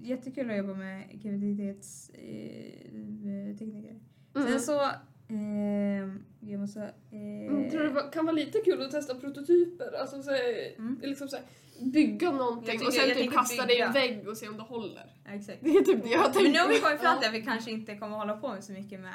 jättekul 0.08 0.50
att 0.50 0.56
jobba 0.56 0.74
med 0.74 1.08
graviditetstekniker. 1.22 3.50
Eh, 3.50 3.56
tekniker. 3.56 4.00
Mm. 4.36 4.48
Sen 4.48 4.60
så, 4.60 4.90
eh, 5.30 6.08
jag 6.50 6.60
måste... 6.60 6.80
Eh, 7.12 7.44
Jag 7.62 7.70
tror 7.70 7.82
det 7.82 7.88
var- 7.90 8.12
kan 8.12 8.24
vara 8.26 8.36
lite 8.36 8.58
kul 8.58 8.82
att 8.82 8.90
testa 8.90 9.14
prototyper. 9.14 9.92
Alltså 10.00 10.22
så, 10.22 10.30
Mm. 10.30 11.00
liksom 11.02 11.28
så 11.28 11.36
här, 11.36 11.44
bygga 11.92 12.30
någonting 12.32 12.70
tycker- 12.72 12.86
och 12.86 12.92
sen 12.92 13.08
jag 13.08 13.16
typ 13.18 13.32
kasta 13.32 13.66
det 13.66 13.74
i 13.74 13.80
en 13.80 13.92
vägg 13.92 14.28
och 14.28 14.36
se 14.36 14.48
om 14.48 14.56
det 14.56 14.62
håller. 14.62 15.14
ja, 15.24 15.30
exakt. 15.32 15.58
Det 15.62 15.70
är 15.70 15.80
typ 15.84 16.02
det 16.02 16.08
jag 16.08 16.18
har 16.18 16.42
Men 16.42 16.52
nu 16.52 16.58
har 16.58 16.68
vi 16.68 16.78
kommit 16.80 17.00
fram 17.00 17.18
till 17.18 17.28
att 17.28 17.34
vi 17.34 17.42
kanske 17.42 17.70
inte 17.70 17.96
kommer 17.96 18.16
hålla 18.16 18.36
på 18.36 18.48
med 18.48 18.64
så 18.64 18.72
mycket 18.72 19.00
med 19.00 19.14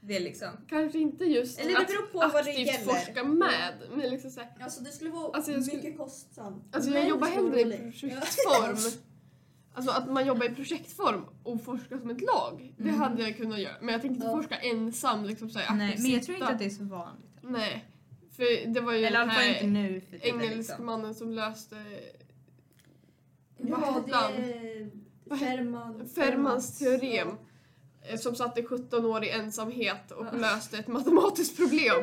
det 0.00 0.20
liksom. 0.20 0.48
Kanske 0.68 0.98
inte 0.98 1.24
just 1.24 1.60
Eller 1.60 1.70
det 1.70 1.76
att 1.80 1.86
beror 1.86 2.02
på 2.06 2.18
vad 2.32 2.44
det 2.44 2.52
gäller. 2.52 2.84
forska 2.84 3.24
med. 3.24 3.74
Men 3.94 4.10
liksom 4.10 4.30
så 4.30 4.40
här, 4.40 4.50
Alltså 4.60 4.82
det 4.84 4.90
skulle 4.90 5.10
vara 5.10 5.30
Alltså, 5.36 5.52
jag 5.52 5.64
skulle- 5.64 5.82
mycket 5.82 5.98
kostsamt. 5.98 6.64
Alltså 6.76 6.90
jag 6.90 7.00
Men 7.00 7.08
jobbar 7.08 7.26
hellre 7.26 7.60
i 7.60 7.64
projektform. 7.90 8.76
Alltså 9.74 9.92
att 9.92 10.10
man 10.10 10.26
jobbar 10.26 10.46
i 10.46 10.54
projektform 10.54 11.24
och 11.42 11.64
forskar 11.64 11.98
som 11.98 12.10
ett 12.10 12.20
lag. 12.20 12.72
Det 12.76 12.88
Mm. 12.88 13.00
hade 13.00 13.22
jag 13.22 13.36
kunnat 13.36 13.60
göra. 13.60 13.74
Men 13.80 13.92
jag 13.92 14.02
tänkte 14.02 14.14
inte 14.14 14.26
Ja. 14.26 14.36
forska 14.36 14.56
ensam. 14.56 15.24
Liksom 15.24 15.50
så 15.50 15.58
här, 15.58 15.76
Nej, 15.76 15.96
men 15.98 16.10
jag 16.10 16.22
tror 16.22 16.36
inte 16.36 16.48
att 16.48 16.58
det 16.58 16.64
är 16.64 16.70
så 16.70 16.84
vanligt. 16.84 17.30
Nej. 17.40 17.84
För 18.36 18.66
det 18.74 18.80
var 18.80 18.92
ju 18.92 19.04
Eller 19.04 19.18
den 19.18 19.28
här 19.30 19.66
nu. 19.66 20.02
Liksom. 20.10 20.40
engelskmannen 20.40 21.14
som 21.14 21.30
löste 21.32 21.76
Ja, 23.56 24.02
Ferman, 25.38 26.08
Fermans 26.14 26.78
teorem. 26.78 27.28
eh, 28.08 28.18
Som 28.18 28.34
satt 28.34 28.58
i 28.58 28.64
17 28.64 29.04
år 29.06 29.24
i 29.24 29.30
ensamhet 29.30 30.10
och 30.10 30.38
löste 30.38 30.78
ett 30.78 30.88
matematiskt 30.88 31.56
problem. 31.56 31.96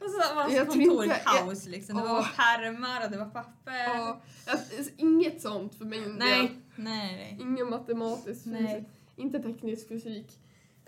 Och 0.00 0.10
så 0.10 0.34
var 0.34 0.50
Jag 0.50 0.70
tror 0.70 0.84
kontorkaos 0.96 1.66
liksom. 1.66 1.96
Det 1.96 2.02
var 2.02 2.22
pärmar 2.36 3.04
och 3.04 3.10
det 3.10 3.18
var 3.18 3.26
papper. 3.30 3.72
Ja, 3.84 4.20
alltså, 4.46 4.90
inget 4.96 5.42
sånt 5.42 5.74
för 5.74 5.84
del. 5.84 6.12
Nej, 6.18 6.50
nej, 6.76 7.16
nej. 7.16 7.36
Ingen 7.40 7.70
matematisk 7.70 8.44
fysik. 8.44 8.84
Inte 9.16 9.42
teknisk 9.42 9.88
fysik. 9.88 10.38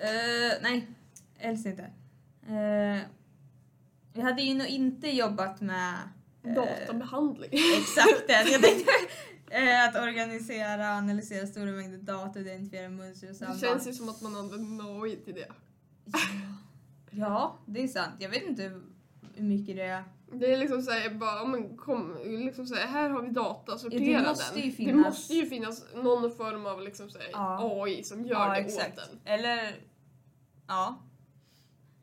Uh, 0.00 0.62
nej, 0.62 0.86
helst 1.36 1.66
inte. 1.66 1.90
Uh, 2.50 2.98
jag 4.12 4.22
hade 4.22 4.42
ju 4.42 4.54
nog 4.54 4.66
inte 4.66 5.08
jobbat 5.08 5.60
med... 5.60 5.94
eh, 6.44 6.54
Databehandling. 6.54 7.50
Exakt 7.52 8.26
det. 8.26 8.32
Jag 8.50 8.62
tänkte 8.62 8.92
att 9.88 10.02
organisera, 10.02 10.88
analysera 10.96 11.46
stora 11.46 11.70
mängder 11.72 11.98
data, 11.98 12.40
identifiera 12.40 12.88
mönster 12.88 13.26
och 13.26 13.32
Det 13.32 13.38
samband. 13.38 13.60
känns 13.60 13.88
ju 13.88 13.92
som 13.92 14.08
att 14.08 14.20
man 14.22 14.36
använder 14.36 15.02
AI 15.02 15.16
till 15.16 15.34
det. 15.34 15.48
Ja. 16.04 16.18
ja, 17.10 17.58
det 17.66 17.82
är 17.82 17.88
sant. 17.88 18.12
Jag 18.18 18.28
vet 18.30 18.42
inte 18.48 18.62
hur 18.62 19.42
mycket 19.42 19.76
det. 19.76 20.04
Det 20.32 20.52
är 20.52 20.56
liksom 20.56 20.82
såhär, 20.82 21.10
bara, 21.10 21.44
men 21.44 21.76
kom, 21.76 22.18
liksom 22.24 22.66
såhär, 22.66 22.86
här 22.86 23.10
har 23.10 23.22
vi 23.22 23.28
data, 23.30 23.78
sortera 23.78 24.00
Ja, 24.04 24.20
det 24.20 24.28
måste 24.28 24.54
den. 24.54 24.62
ju 24.64 24.70
Det 24.70 24.76
finnas- 24.76 25.04
måste 25.06 25.34
ju 25.34 25.46
finnas 25.46 25.84
någon 25.94 26.36
form 26.36 26.66
av 26.66 26.82
liksom 26.82 27.10
såhär, 27.10 27.28
Ja. 27.32 27.58
AI 27.82 28.02
som 28.04 28.24
gör 28.24 28.34
ja, 28.46 28.50
det 28.54 28.56
exakt. 28.60 28.98
åt 28.98 29.04
den. 29.10 29.20
Eller, 29.34 29.74
ja. 30.68 31.02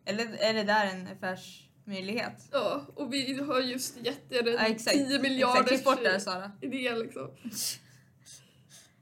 Eller 0.05 0.25
är 0.39 0.53
det 0.53 0.63
där 0.63 0.85
en 0.85 1.07
affärsmöjlighet? 1.07 2.49
Ja, 2.51 2.81
och 2.95 3.13
vi 3.13 3.39
har 3.43 3.59
just 3.59 3.97
gett 4.05 4.31
er 4.31 4.47
en 4.47 4.53
Ja, 4.53 4.59
exakt. 4.67 4.97
10 4.97 5.19
miljarder 5.21 5.73
Exakt, 5.73 6.03
det 6.03 6.19
Sara. 6.19 6.51
idé 6.61 6.95
liksom. 6.95 7.27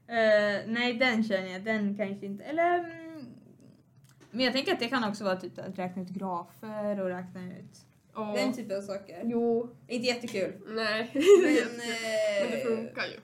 Eh, 0.06 0.60
nej, 0.66 0.92
den 0.94 1.24
känner 1.24 1.48
jag. 1.52 1.64
Den 1.64 1.96
kanske 1.96 2.26
inte... 2.26 2.44
Eller... 2.44 2.78
mm, 2.78 3.26
Men 4.30 4.44
jag 4.44 4.52
tänker 4.52 4.72
att 4.72 4.80
det 4.80 4.88
kan 4.88 5.04
också 5.08 5.24
vara 5.24 5.36
typ 5.36 5.58
att 5.58 5.78
räkna 5.78 6.02
ut 6.02 6.08
grafer 6.08 7.00
och 7.00 7.08
räkna 7.08 7.44
ut 7.58 7.86
Ja. 8.14 8.32
den 8.36 8.52
typen 8.52 8.76
av 8.78 8.82
saker. 8.82 9.22
Jo, 9.24 9.70
Inte 9.88 10.06
jättekul. 10.06 10.52
nej. 10.66 11.10
Men, 11.14 11.22
Men 12.42 12.50
det 12.50 12.60
eh, 12.62 12.66
funkar 12.66 13.02
ju. 13.06 13.20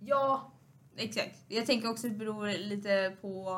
Ja, 0.00 0.52
exakt. 0.96 1.44
Jag 1.48 1.66
tänker 1.66 1.90
också 1.90 2.06
att 2.06 2.12
det 2.12 2.18
beror 2.18 2.46
lite 2.58 3.16
på... 3.20 3.54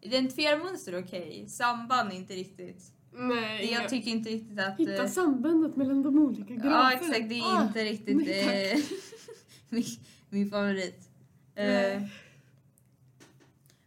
Identifiera 0.00 0.56
mönster 0.56 0.98
okej, 1.04 1.44
samband 1.48 2.12
inte 2.12 2.34
riktigt. 2.34 2.92
Nej, 3.14 3.72
Jag 3.72 3.88
tycker 3.88 4.10
inte 4.10 4.30
riktigt 4.30 4.58
att... 4.58 4.78
Hitta 4.80 5.02
eh, 5.04 5.08
sambandet 5.08 5.76
mellan 5.76 6.02
de 6.02 6.18
olika 6.18 6.54
graferna. 6.54 6.74
Ja 6.74 6.92
exakt, 6.92 7.28
det 7.28 7.38
är 7.38 7.56
Ah, 7.58 7.62
inte 7.62 7.84
riktigt 7.84 8.16
nej, 8.16 8.72
eh, 8.72 8.78
min, 9.68 9.84
min 10.28 10.50
favorit. 10.50 11.08
Eh, 11.54 11.64
Nej. 11.66 12.10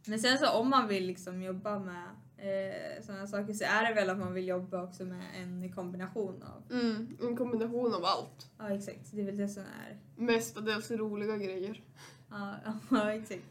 men 0.06 0.20
sen 0.20 0.38
så 0.38 0.50
om 0.52 0.70
man 0.70 0.88
vill 0.88 1.06
liksom 1.08 1.42
jobba 1.42 1.80
med 1.80 2.04
eh, 2.46 3.04
sådana 3.04 3.28
saker 3.28 3.54
så 3.54 3.64
är 3.64 3.88
det 3.90 3.94
väl 3.94 4.10
att 4.10 4.18
man 4.20 4.34
vill 4.34 4.48
jobba 4.48 4.84
också 4.84 5.06
med 5.06 5.22
en 5.42 5.72
kombination 5.74 6.44
av... 6.44 6.80
Mm, 6.80 7.18
en 7.22 7.36
kombination 7.38 7.94
av 7.94 8.06
allt. 8.06 8.50
Ja 8.58 8.70
exakt, 8.70 9.12
det 9.12 9.22
är 9.22 9.26
väl 9.26 9.38
det 9.38 9.48
som 9.50 9.64
är... 9.64 9.98
Mestadels 10.16 10.92
roliga 10.92 11.38
grejer. 11.38 11.84
Ja, 12.30 12.56
ja 12.92 13.14
exakt. 13.14 13.42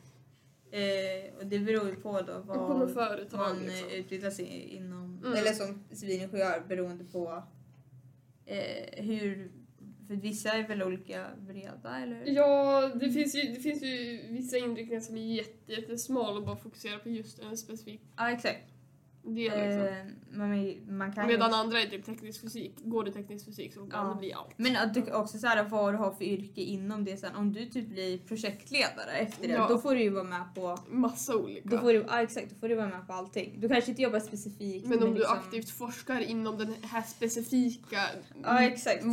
Eh, 0.70 1.34
och 1.38 1.46
det 1.46 1.58
beror 1.58 1.88
ju 1.88 1.96
på 1.96 2.20
då 2.20 2.40
vad 2.44 2.90
företag 2.92 3.38
man 3.38 3.58
liksom. 3.66 3.88
eh, 3.88 3.94
utbildar 3.94 4.30
sig 4.30 4.46
inom, 4.76 5.04
Mm. 5.24 5.38
eller 5.38 5.52
som 5.52 5.84
civilingenjör 5.92 6.62
beroende 6.68 7.04
på 7.04 7.42
eh, 8.46 9.04
hur, 9.04 9.50
för 10.08 10.14
vissa 10.14 10.52
är 10.52 10.68
väl 10.68 10.82
olika 10.82 11.26
breda 11.38 11.98
eller? 11.98 12.22
Ja, 12.26 12.90
det 12.94 13.10
finns, 13.10 13.34
ju, 13.34 13.42
det 13.52 13.60
finns 13.60 13.82
ju 13.82 14.22
vissa 14.30 14.56
inriktningar 14.56 15.00
som 15.00 15.16
är 15.16 15.34
jätte, 15.34 15.72
jättesmal 15.72 16.36
och 16.36 16.42
bara 16.44 16.56
fokuserar 16.56 16.98
på 16.98 17.08
just 17.08 17.38
en 17.38 17.56
specifik 17.56 18.00
Ja 18.16 18.30
exakt. 18.30 18.73
Del. 19.24 19.34
Liksom. 19.44 19.86
Eh, 19.86 20.38
man, 20.38 20.74
man 20.98 21.12
kan 21.12 21.26
Medan 21.26 21.50
ju, 21.50 21.56
andra 21.56 21.80
är 21.82 21.86
typ 21.86 22.04
teknisk 22.04 22.40
fysik. 22.40 22.74
Går 22.84 23.04
du 23.04 23.10
teknisk 23.12 23.44
fysik 23.46 23.74
så 23.74 23.80
kan 23.86 24.06
Ja. 24.06 24.12
det 24.12 24.18
bli 24.18 24.32
allt. 24.32 24.54
men 24.56 24.76
att 24.76 24.94
du 24.94 25.12
också 25.12 25.38
så 25.38 25.46
här, 25.46 25.64
vad 25.64 25.94
du 25.94 25.98
har 25.98 26.10
för 26.12 26.24
yrke 26.24 26.60
inom 26.60 27.04
det 27.04 27.16
sen. 27.16 27.34
Om 27.36 27.52
du 27.52 27.66
typ 27.66 27.86
blir 27.88 28.18
projektledare 28.18 29.10
efter 29.12 29.48
det, 29.48 29.54
Ja. 29.54 29.68
då 29.68 29.78
får 29.78 29.94
du 29.94 30.00
ju 30.02 30.10
vara 30.10 30.24
med 30.24 30.42
på 30.54 30.78
Massa 30.88 31.36
olika. 31.36 31.68
då 31.68 31.78
får 31.78 31.92
du, 31.92 32.04
ja, 32.08 32.22
exakt, 32.22 32.50
då 32.50 32.56
får 32.56 32.68
du 32.68 32.74
vara 32.74 32.88
med 32.88 33.06
på 33.06 33.12
allting. 33.12 33.60
Du 33.60 33.68
kanske 33.68 33.90
inte 33.90 34.02
jobbar 34.02 34.20
specifikt 34.20 34.86
Men 34.86 35.02
om 35.02 35.10
du 35.10 35.18
liksom- 35.18 35.38
aktivt 35.38 35.70
forskar 35.70 36.20
inom 36.20 36.58
den 36.58 36.74
här 36.82 37.02
specifika 37.02 37.98
Ja 38.42 38.62
exakt. 38.62 39.04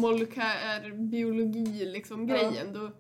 biologi 0.96 1.86
liksom, 1.86 2.28
Ja. 2.30 2.36
grejen 2.36 2.74
då 2.74 2.92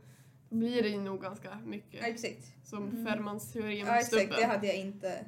blir 0.50 0.84
det 0.84 0.89
ju 0.89 1.02
nog 1.02 1.21
ganska 1.21 1.58
mycket 1.65 2.00
Ja, 2.02 2.08
exakt. 2.08 2.67
som 2.67 2.89
Mm. 2.89 3.06
Fermans 3.06 3.52
teorem 3.54 3.71
Ja 3.88 3.95
exakt, 4.00 4.38
det 4.38 4.45
hade 4.45 4.67
jag 4.67 4.76
inte... 4.76 5.26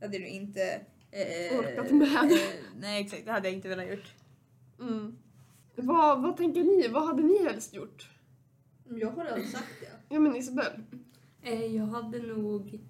hade 0.00 0.18
du 0.18 0.26
inte... 0.28 0.80
Eh, 1.10 1.58
Orkat 1.58 1.90
med. 1.90 2.32
Eh, 2.32 2.38
nej 2.76 3.02
exakt, 3.02 3.24
det 3.24 3.32
hade 3.32 3.48
jag 3.48 3.54
inte 3.56 3.68
velat 3.68 3.88
gjort. 3.90 4.14
Mm. 4.80 5.16
Vad, 5.76 6.22
vad 6.22 6.36
tänker 6.36 6.64
ni? 6.64 6.88
Vad 6.88 7.06
hade 7.06 7.22
ni 7.22 7.44
helst 7.44 7.74
gjort? 7.74 8.10
Jag 8.84 9.10
har 9.10 9.24
redan 9.24 9.46
sagt 9.46 9.80
det. 9.80 10.14
Ja 10.14 10.20
men 10.20 10.36
Isabelle. 10.36 10.80
Eh, 11.42 11.64
Jag 11.76 11.86
hade 11.86 12.18
nog 12.22 12.80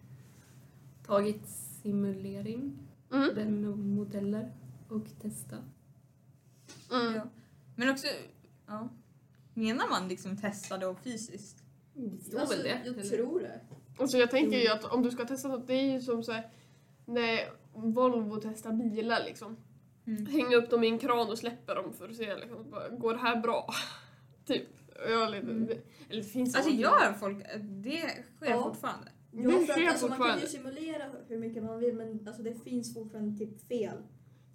tagit 1.06 1.48
simulering, 1.82 2.78
Mm. 3.12 3.34
den 3.34 3.60
med 3.60 3.78
modeller 3.78 4.52
och 4.88 5.04
testa. 5.22 5.56
Mm. 6.92 7.14
Ja. 7.14 7.22
Men 7.76 7.90
också, 7.90 8.06
ja. 8.66 8.88
Menar 9.54 9.88
man 9.90 10.08
liksom 10.08 10.36
testa 10.36 10.78
då 10.78 10.94
fysiskt? 10.94 11.62
Det 11.94 12.24
står 12.24 12.38
Alltså, 12.38 12.56
väl 12.56 12.64
det? 12.64 12.80
jag 12.84 12.98
eller? 12.98 13.16
tror 13.16 13.40
det. 13.40 13.60
Alltså 13.98 14.18
jag 14.18 14.30
tänker 14.30 14.58
ju 14.58 14.68
att 14.68 14.84
om 14.84 15.02
du 15.02 15.10
ska 15.10 15.24
testa 15.24 15.48
något, 15.48 15.66
det 15.66 15.74
är 15.74 15.92
ju 15.92 16.00
som 16.00 16.22
så 16.22 16.32
här, 16.32 16.50
när 17.04 17.38
Volvo 17.74 18.40
testar 18.42 18.72
bilar 18.72 19.24
liksom. 19.24 19.56
Mm. 20.06 20.26
Hänga 20.26 20.56
upp 20.56 20.70
dem 20.70 20.84
i 20.84 20.88
en 20.88 20.98
kran 20.98 21.28
och 21.30 21.38
släppa 21.38 21.74
dem 21.74 21.92
för 21.92 22.08
att 22.08 22.16
se 22.16 22.36
liksom, 22.36 22.70
bara, 22.70 22.88
går 22.88 23.12
det 23.12 23.18
här 23.18 23.40
bra? 23.40 23.66
typ. 24.46 24.68
Jag 25.08 25.30
lite, 25.30 25.46
Mm. 25.46 25.68
eller 26.10 26.22
det 26.22 26.28
finns 26.28 26.54
Alltså 26.56 26.70
gör 26.70 27.12
folk, 27.20 27.38
det 27.60 28.10
sker 28.36 28.50
Ja. 28.50 28.62
fortfarande. 28.62 29.08
Det 29.30 29.42
Ja, 29.42 29.50
för 29.50 29.72
sker 29.72 29.88
alltså, 29.88 30.08
man 30.08 30.18
kan 30.18 30.26
ju 30.26 30.32
fortfarande. 30.32 30.46
simulera 30.48 31.04
hur 31.28 31.38
mycket 31.38 31.62
man 31.62 31.78
vill 31.78 31.94
men 31.94 32.26
alltså, 32.28 32.42
det 32.42 32.54
finns 32.64 32.94
fortfarande 32.94 33.38
typ 33.38 33.68
fel. 33.68 33.96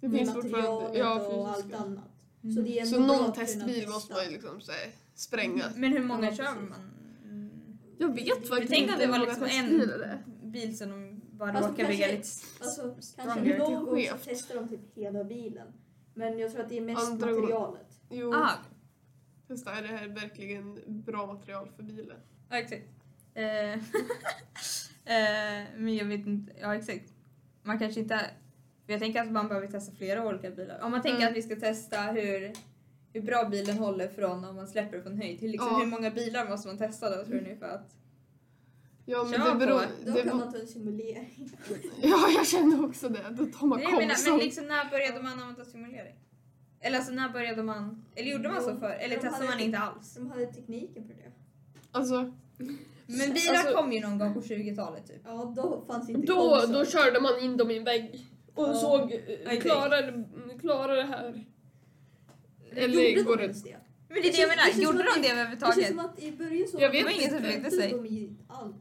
Det 0.00 0.08
med 0.08 0.18
finns 0.18 0.32
fortfarande, 0.34 0.70
materialet 0.84 0.98
ja 0.98 1.26
och 1.26 1.48
allt 1.48 1.74
annat. 1.74 2.04
Mm. 2.42 2.56
Så, 2.56 2.62
det 2.62 2.78
är 2.80 2.84
Så 2.84 3.00
någon 3.00 3.32
testbil 3.32 3.88
måste 3.88 4.12
man 4.14 4.24
ju 4.24 4.30
liksom 4.30 4.60
så 4.60 4.72
här, 4.72 4.90
spränga. 5.14 5.64
Men 5.76 5.92
hur 5.92 6.04
många 6.04 6.26
Ja, 6.30 6.34
kör 6.36 6.44
man? 6.54 6.90
Mm. 7.24 7.50
Jag 7.98 8.14
vet 8.14 8.26
Jag 8.26 8.46
faktiskt 8.46 8.72
inte 8.72 8.92
att 8.94 9.00
det 9.00 9.06
var 9.06 9.18
liksom 9.18 9.42
det 9.44 9.50
en 9.56 10.50
bil 10.52 10.78
som 10.78 10.90
de 10.90 11.09
bara 11.40 11.52
Alltså, 11.52 11.70
råkar 11.70 11.88
bygga 11.88 12.06
kanske- 12.08 12.16
lite 12.16 12.64
Alltså, 12.64 12.94
stronger. 13.02 13.34
kanske 13.34 13.58
någon 13.58 13.84
gång 13.84 14.04
så 14.04 14.16
testar 14.24 14.54
de 14.54 14.68
typ 14.68 14.80
hela 14.94 15.24
bilen. 15.24 15.66
Men 16.14 16.38
jag 16.38 16.50
tror 16.52 16.62
att 16.62 16.68
det 16.68 16.76
är 16.78 16.80
mest 16.80 17.08
Andra 17.10 17.26
materialet. 17.26 18.00
Jo, 18.10 18.34
Aha, 18.34 18.50
fast 19.48 19.66
är 19.66 19.82
det 19.82 19.88
här 19.88 20.08
verkligen 20.08 20.80
bra 20.86 21.26
material 21.26 21.68
för 21.76 21.82
bilen? 21.82 22.16
ja 22.50 22.56
exakt. 22.58 22.84
Eh, 23.34 23.72
eh, 25.04 25.66
men 25.76 25.96
jag 25.96 26.04
vet 26.04 26.26
inte, 26.26 26.52
ja 26.60 26.74
exakt. 26.76 27.12
Man 27.62 27.78
kanske 27.78 28.00
inte, 28.00 28.20
jag 28.86 29.00
tänker 29.00 29.20
att 29.22 29.30
man 29.32 29.48
behöver 29.48 29.66
testa 29.66 29.92
flera 29.96 30.26
olika 30.28 30.50
bilar. 30.50 30.80
Om 30.82 30.90
man 30.90 31.02
tänker 31.02 31.18
Mm. 31.20 31.28
att 31.30 31.36
vi 31.36 31.42
ska 31.42 31.56
testa 31.56 32.00
hur, 32.02 32.52
hur 33.12 33.22
bra 33.22 33.44
bilen 33.48 33.78
håller 33.78 34.08
från 34.08 34.44
om 34.44 34.56
man 34.56 34.68
släpper 34.68 35.00
från 35.00 35.16
höjd 35.16 35.38
till 35.38 35.50
liksom 35.50 35.68
Ja. 35.72 35.78
hur 35.78 35.86
många 35.86 36.10
bilar 36.10 36.48
måste 36.48 36.68
man 36.68 36.78
testa 36.78 37.16
då 37.16 37.24
tror 37.24 37.40
ni 37.40 37.56
för 37.56 37.66
att 37.66 37.96
Ja, 39.04 39.24
men 39.24 39.32
Kör 39.40 39.48
det 39.52 39.66
beror... 39.66 39.78
på. 39.78 39.84
Då 40.06 40.12
Det 40.12 40.22
kan 40.22 40.30
var, 40.38 40.44
man 40.44 40.52
ta 40.52 40.58
en 40.58 40.66
simulering. 40.66 41.50
ja, 42.02 42.28
jag 42.36 42.46
känner 42.46 42.84
också 42.84 43.08
det. 43.08 43.24
Då 43.30 43.46
tar 43.46 43.66
man 43.66 43.78
Nej, 43.78 43.86
konsol. 44.08 44.32
men 44.32 44.40
liksom 44.44 44.66
när 44.66 44.90
började 44.90 45.22
man 45.22 45.32
använda 45.40 45.64
simulering? 45.64 46.14
Eller 46.80 46.96
alltså 46.98 47.12
när 47.12 47.28
började 47.28 47.62
man, 47.62 48.04
eller 48.14 48.30
gjorde 48.30 48.48
man 48.48 48.62
så 48.62 48.70
Jo, 48.74 48.80
för 48.80 48.90
eller 48.90 49.16
de 49.16 49.22
testade 49.22 49.44
man 49.48 49.60
inte 49.60 49.78
alls? 49.78 50.14
De 50.14 50.30
hade 50.30 50.46
tekniken 50.46 51.06
för 51.06 51.14
det. 51.14 51.32
Alltså, 51.92 52.32
Men 53.06 53.32
bilar 53.34 53.54
Alltså- 53.54 53.74
kom 53.76 53.92
ju 53.92 54.00
någon 54.00 54.18
gång 54.18 54.34
på 54.34 54.40
20-talet 54.40 55.06
typ. 55.06 55.20
Ja, 55.24 55.52
då 55.56 55.84
fanns 55.86 56.08
inte 56.10 56.26
då, 56.26 56.50
konsol. 56.50 56.72
då 56.72 56.84
körde 56.84 57.20
man 57.20 57.38
in 57.40 57.56
dem 57.56 57.70
i 57.70 57.76
en 57.76 57.84
vägg 57.84 58.26
och 58.54 58.68
Ja. 58.68 58.74
såg, 58.74 59.12
eh, 59.46 59.60
klarar, 59.60 60.24
klarar 60.60 60.96
det 60.96 61.02
här? 61.02 61.44
Eller 62.72 63.02
Gjorde 63.02 63.22
går 63.22 63.36
de 63.36 63.46
det... 63.46 63.52
det? 63.64 63.76
Men 64.08 64.22
det 64.22 64.28
är 64.28 64.32
det 64.32 64.38
jag 64.38 64.48
menar, 64.48 64.82
gjorde 64.82 64.98
de 64.98 65.04
det 65.04 65.20
Det 65.20 65.28
känns 65.28 65.32
överhuvudtaget? 65.38 65.86
som 65.88 65.98
att 65.98 66.18
i 66.22 66.32
början 66.32 66.68
så 66.68 66.76
Jag 66.80 66.90
vet 66.90 66.98
Det 67.00 67.04
var 67.04 67.10
ingen 67.10 67.30
som 67.30 67.42
brydde 67.42 67.70
sig. 67.70 67.90
de 67.90 68.36
allt. 68.48 68.76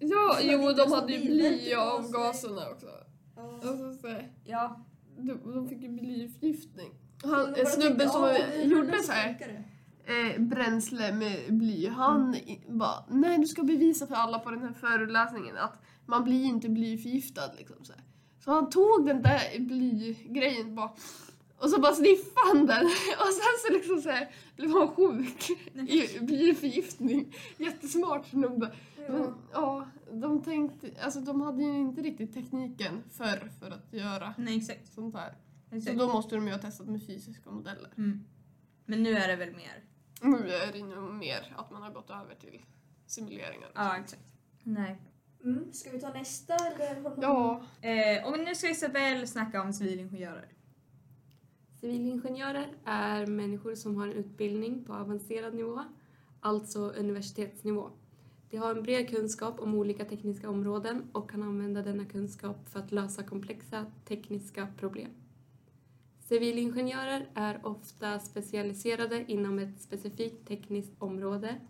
Ja, 0.00 0.38
jo, 0.42 0.72
de 0.72 0.92
hade 0.92 1.12
ju 1.12 1.20
bly 1.24 1.74
av 1.74 1.96
på 1.96 2.02
sig. 2.02 2.12
gaserna 2.12 2.70
också. 2.70 2.86
Ja. 3.36 3.42
Alltså, 3.54 3.92
så 3.92 4.16
Ja. 4.44 4.84
de, 5.18 5.52
de 5.54 5.68
fick 5.68 5.82
ju 5.82 5.88
blyförgiftning. 5.88 6.90
Han, 7.22 7.30
bara 7.30 7.54
en 7.54 7.66
snubbe 7.66 7.88
tänkte, 7.88 8.08
som 8.08 8.22
"Ja, 8.22 8.32
det 8.32 8.62
gjorde 8.62 9.02
så 9.02 9.12
här 9.12 9.28
funkar 9.28 9.48
det." 9.48 9.64
eh, 10.34 10.40
bränsle 10.40 11.12
med 11.12 11.58
bly, 11.58 11.88
han 11.88 12.34
i- 12.34 12.64
bara 12.68 13.04
nej 13.08 13.38
du 13.38 13.46
ska 13.46 13.62
bevisa 13.62 14.06
för 14.06 14.14
alla 14.14 14.38
på 14.38 14.50
den 14.50 14.60
här 14.62 14.72
föreläsningen 14.72 15.56
att 15.56 15.82
man 16.06 16.24
blir 16.24 16.44
inte 16.44 16.68
blyförgiftad 16.68 17.52
liksom 17.58 17.84
så, 17.84 17.92
här. 17.92 18.02
så 18.44 18.50
han 18.50 18.70
tog 18.70 19.06
den 19.06 19.22
där 19.22 19.58
blygrejen 19.60 20.74
bara 20.74 20.90
och 21.60 21.70
så 21.70 21.80
bara 21.80 21.92
sniffade 21.94 22.46
han 22.48 22.66
den 22.66 22.86
och 23.18 23.32
sen 23.34 23.54
så 23.66 23.72
liksom 23.72 24.00
så 24.02 24.10
här 24.10 24.30
blev 24.56 24.70
han 24.70 24.88
sjuk 24.88 25.50
i 25.88 26.18
blyförgiftning. 26.20 27.34
Jättesmart 27.58 28.26
snubbe. 28.26 28.72
Men 28.96 29.22
Ja. 29.22 29.34
ja, 29.52 29.88
de 30.12 30.42
tänkte, 30.42 30.90
alltså 31.02 31.20
de 31.20 31.40
hade 31.40 31.62
ju 31.62 31.78
inte 31.78 32.02
riktigt 32.02 32.34
tekniken 32.34 33.02
för 33.10 33.50
för 33.60 33.70
att 33.70 33.92
göra 33.92 34.34
Nej 34.38 34.56
exakt. 34.56 34.92
sånt 34.92 35.14
här. 35.14 35.34
Så 35.70 35.76
exakt. 35.76 35.98
då 35.98 36.08
måste 36.12 36.34
de 36.34 36.46
ju 36.46 36.52
ha 36.52 36.60
testat 36.60 36.86
med 36.88 37.06
fysiska 37.06 37.50
modeller. 37.50 37.92
Mm. 37.98 38.24
Men 38.86 39.02
nu 39.02 39.16
är 39.16 39.28
det 39.28 39.36
väl 39.36 39.50
mer? 39.56 39.84
Nu 40.22 40.50
är 40.52 40.72
det 40.72 40.84
nog 40.84 41.14
mer 41.14 41.54
att 41.56 41.70
man 41.70 41.82
har 41.82 41.90
gått 41.90 42.10
över 42.10 42.34
till 42.34 42.60
simuleringar. 43.06 43.70
Ja 43.74 43.96
exakt. 43.96 44.22
Nej. 44.62 45.02
Mm. 45.44 45.72
Ska 45.72 45.90
vi 45.90 46.00
ta 46.00 46.12
nästa 46.12 46.54
eller? 46.54 47.12
Ja, 47.22 47.62
Eh, 47.80 48.28
och 48.28 48.38
nu 48.38 48.54
ska 48.54 48.70
Isabelle 48.70 49.26
snacka 49.26 49.62
om 49.62 49.72
civilingenjörer. 49.72 50.48
Civilingenjörer 51.80 52.68
är 52.84 53.26
människor 53.26 53.74
som 53.74 53.96
har 53.96 54.06
en 54.06 54.12
utbildning 54.12 54.84
på 54.84 54.94
avancerad 54.94 55.54
nivå, 55.54 55.84
alltså 56.40 56.78
universitetsnivå. 56.80 57.90
De 58.50 58.56
har 58.56 58.74
en 58.74 58.82
bred 58.82 59.08
kunskap 59.08 59.60
om 59.60 59.74
olika 59.74 60.04
tekniska 60.04 60.50
områden 60.50 61.02
och 61.12 61.30
kan 61.30 61.42
använda 61.42 61.82
denna 61.82 62.04
kunskap 62.04 62.68
för 62.68 62.80
att 62.80 62.92
lösa 62.92 63.22
komplexa 63.22 63.86
tekniska 64.04 64.68
problem. 64.76 65.10
Civilingenjörer 66.20 67.28
är 67.34 67.66
ofta 67.66 68.18
specialiserade 68.18 69.24
inom 69.32 69.58
ett 69.58 69.80
specifikt 69.80 70.48
tekniskt 70.48 70.92
område, 70.98 71.60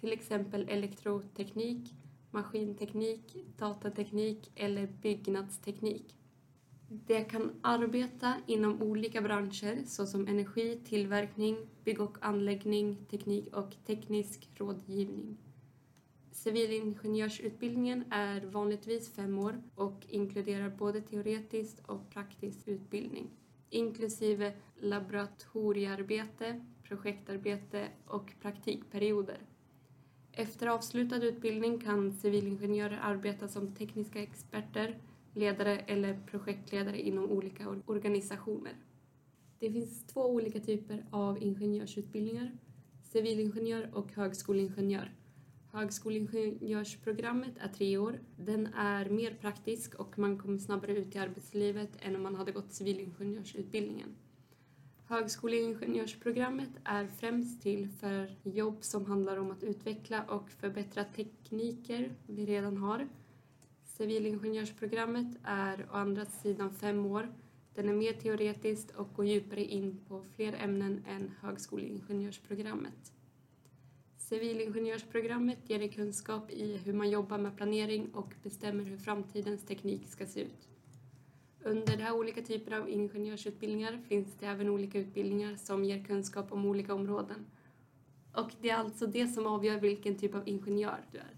till 0.00 0.12
exempel 0.12 0.68
elektroteknik, 0.68 1.94
maskinteknik, 2.30 3.36
datateknik 3.58 4.50
eller 4.54 4.86
byggnadsteknik. 4.86 6.17
De 6.90 7.24
kan 7.24 7.50
arbeta 7.62 8.34
inom 8.46 8.82
olika 8.82 9.20
branscher 9.22 9.84
såsom 9.86 10.26
energi, 10.26 10.80
tillverkning, 10.84 11.56
bygg 11.84 12.00
och 12.00 12.18
anläggning, 12.20 12.96
teknik 13.10 13.56
och 13.56 13.76
teknisk 13.86 14.48
rådgivning. 14.54 15.36
Civilingenjörsutbildningen 16.32 18.04
är 18.10 18.40
vanligtvis 18.40 19.14
fem 19.14 19.38
år 19.38 19.62
och 19.74 20.06
inkluderar 20.08 20.68
både 20.68 21.00
teoretisk 21.00 21.76
och 21.86 22.10
praktisk 22.10 22.68
utbildning, 22.68 23.30
inklusive 23.70 24.52
laboratoriearbete, 24.76 26.64
projektarbete 26.82 27.88
och 28.06 28.32
praktikperioder. 28.42 29.38
Efter 30.32 30.66
avslutad 30.66 31.16
utbildning 31.16 31.78
kan 31.78 32.12
civilingenjörer 32.12 33.00
arbeta 33.02 33.48
som 33.48 33.74
tekniska 33.74 34.22
experter, 34.22 34.98
ledare 35.38 35.78
eller 35.78 36.20
projektledare 36.26 37.00
inom 37.00 37.30
olika 37.30 37.68
organisationer. 37.86 38.72
Det 39.58 39.72
finns 39.72 40.06
två 40.06 40.26
olika 40.26 40.60
typer 40.60 41.04
av 41.10 41.42
ingenjörsutbildningar, 41.42 42.58
civilingenjör 43.02 43.90
och 43.94 44.12
högskoleingenjör. 44.12 45.14
Högskoleingenjörsprogrammet 45.72 47.52
är 47.58 47.68
tre 47.68 47.98
år. 47.98 48.20
Den 48.36 48.66
är 48.66 49.10
mer 49.10 49.34
praktisk 49.40 49.94
och 49.94 50.18
man 50.18 50.38
kommer 50.38 50.58
snabbare 50.58 50.96
ut 50.96 51.14
i 51.16 51.18
arbetslivet 51.18 51.90
än 52.00 52.16
om 52.16 52.22
man 52.22 52.34
hade 52.34 52.52
gått 52.52 52.72
civilingenjörsutbildningen. 52.72 54.16
Högskoleingenjörsprogrammet 55.06 56.70
är 56.84 57.06
främst 57.06 57.62
till 57.62 57.88
för 57.88 58.36
jobb 58.42 58.78
som 58.80 59.06
handlar 59.06 59.36
om 59.36 59.50
att 59.50 59.62
utveckla 59.62 60.22
och 60.22 60.50
förbättra 60.50 61.04
tekniker 61.04 62.14
vi 62.26 62.46
redan 62.46 62.76
har. 62.76 63.08
Civilingenjörsprogrammet 63.98 65.26
är 65.42 65.86
å 65.90 65.94
andra 65.96 66.24
sidan 66.24 66.70
fem 66.70 67.06
år. 67.06 67.28
Den 67.74 67.88
är 67.88 67.92
mer 67.92 68.12
teoretiskt 68.12 68.90
och 68.90 69.14
går 69.14 69.26
djupare 69.26 69.64
in 69.64 70.00
på 70.08 70.24
fler 70.36 70.52
ämnen 70.52 71.04
än 71.08 71.34
högskoleingenjörsprogrammet. 71.40 73.12
Civilingenjörsprogrammet 74.16 75.58
ger 75.70 75.78
dig 75.78 75.88
kunskap 75.88 76.50
i 76.50 76.76
hur 76.76 76.92
man 76.92 77.10
jobbar 77.10 77.38
med 77.38 77.56
planering 77.56 78.14
och 78.14 78.34
bestämmer 78.42 78.84
hur 78.84 78.98
framtidens 78.98 79.66
teknik 79.66 80.08
ska 80.08 80.26
se 80.26 80.40
ut. 80.40 80.68
Under 81.62 81.96
de 81.96 82.02
här 82.02 82.16
olika 82.16 82.42
typerna 82.42 82.76
av 82.76 82.88
ingenjörsutbildningar 82.88 84.00
finns 84.08 84.36
det 84.40 84.46
även 84.46 84.68
olika 84.68 84.98
utbildningar 84.98 85.56
som 85.56 85.84
ger 85.84 86.04
kunskap 86.04 86.52
om 86.52 86.66
olika 86.66 86.94
områden. 86.94 87.46
Och 88.32 88.50
det 88.60 88.70
är 88.70 88.76
alltså 88.76 89.06
det 89.06 89.28
som 89.28 89.46
avgör 89.46 89.80
vilken 89.80 90.18
typ 90.18 90.34
av 90.34 90.48
ingenjör 90.48 91.04
du 91.12 91.18
är. 91.18 91.37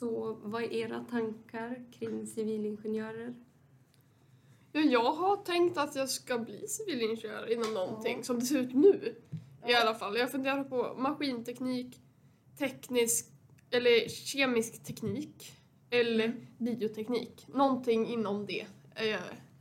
Så 0.00 0.38
vad 0.42 0.62
är 0.62 0.72
era 0.72 1.04
tankar 1.10 1.84
kring 1.92 2.26
civilingenjörer? 2.26 3.34
ja, 4.72 4.80
jag 4.80 5.12
har 5.12 5.36
tänkt 5.36 5.78
att 5.78 5.96
jag 5.96 6.08
ska 6.08 6.38
bli 6.38 6.68
civilingenjör 6.68 7.52
inom 7.52 7.74
någonting 7.74 8.24
som 8.24 8.38
det 8.38 8.46
ser 8.46 8.58
ut 8.58 8.74
nu. 8.74 9.14
I 9.66 9.74
alla 9.74 9.94
fall. 9.94 10.16
Jag 10.16 10.30
funderar 10.30 10.64
på 10.64 10.94
maskinteknik, 10.98 12.00
teknisk 12.58 13.32
eller 13.70 14.08
kemisk 14.08 14.84
teknik 14.84 15.52
eller 15.90 16.46
bioteknik. 16.58 17.46
Någonting 17.48 18.06
inom 18.06 18.46
det 18.46 18.66
är 18.94 19.06
jag 19.06 19.20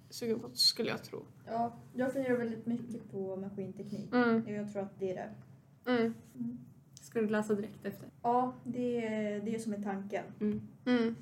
sugen 0.10 0.40
på 0.40 0.50
skulle 0.54 0.90
jag 0.90 1.04
tro. 1.04 1.26
Ja, 1.48 1.78
jag 1.94 2.14
funderar 2.14 2.38
väldigt 2.38 2.66
mycket 2.66 3.12
på 3.12 3.36
maskinteknik. 3.36 4.14
Mm. 4.14 4.56
Jag 4.56 4.72
tror 4.72 4.82
att 4.82 5.00
det 5.00 5.12
är 5.12 5.16
det. 5.16 5.36
Mm. 5.92 6.14
Ska 7.10 7.22
du 7.22 7.28
läsa 7.30 7.54
direkt 7.54 7.86
efter? 7.86 8.08
Ja, 8.24 8.54
det 8.64 9.06
är 9.06 9.40
det 9.42 9.60
som 9.60 9.74
är 9.74 9.82
tanken. 9.84 10.24
Mm. 10.42 10.62
Mm. 10.86 11.16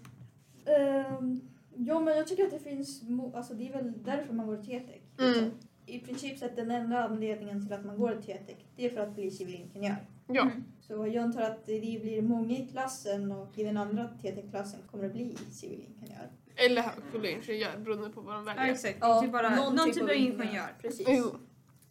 Ehm, 0.66 1.42
ja, 1.76 2.00
men 2.00 2.18
jag 2.18 2.28
tycker 2.28 2.44
att 2.46 2.52
det 2.52 2.60
finns... 2.60 3.04
mo- 3.04 3.36
Alltså 3.38 3.54
det 3.54 3.68
är 3.68 3.74
väl 3.74 3.94
därför 4.04 4.34
man 4.34 4.48
går 4.48 4.58
TTEC. 4.58 4.82
liksom. 5.18 5.34
Mm. 5.44 5.52
I 5.86 6.00
princip 6.00 6.38
sett 6.40 6.56
den 6.56 6.72
enda 6.72 7.04
anledningen 7.04 7.64
till 7.66 7.74
att 7.74 7.86
man 7.86 7.98
går 7.98 8.16
TTEC, 8.22 8.58
det 8.76 8.86
är 8.86 8.90
för 8.90 9.02
att 9.02 9.16
bli 9.16 9.32
civilingenjör. 9.32 9.96
Ja. 10.28 10.42
Mm. 10.42 10.64
Så 10.82 10.94
jag 10.94 11.18
antar 11.18 11.42
att 11.42 11.66
det 11.66 11.80
blir 11.80 12.22
många 12.22 12.58
i 12.58 12.68
klassen 12.68 13.32
och 13.32 13.60
i 13.60 13.64
den 13.64 13.78
andra 13.78 14.08
TTEC-klassen 14.08 14.80
kommer 14.92 15.04
det 15.04 15.10
bli 15.10 15.36
civilingenjör. 15.52 16.32
Eller 16.56 16.82
högskoleingenjör 16.82 17.78
beroende 17.78 18.10
på 18.10 18.22
vad 18.22 18.36
de 18.36 18.48
Ja 18.48 18.54
väljer. 18.54 18.74
exakt. 18.74 18.94
typ 19.22 19.32
bara, 19.32 19.56
någon, 19.56 19.92
typ 19.94 20.04
av 20.04 20.12
ingenjör. 20.14 20.68
Precis. 20.82 21.08
Jo. 21.10 21.24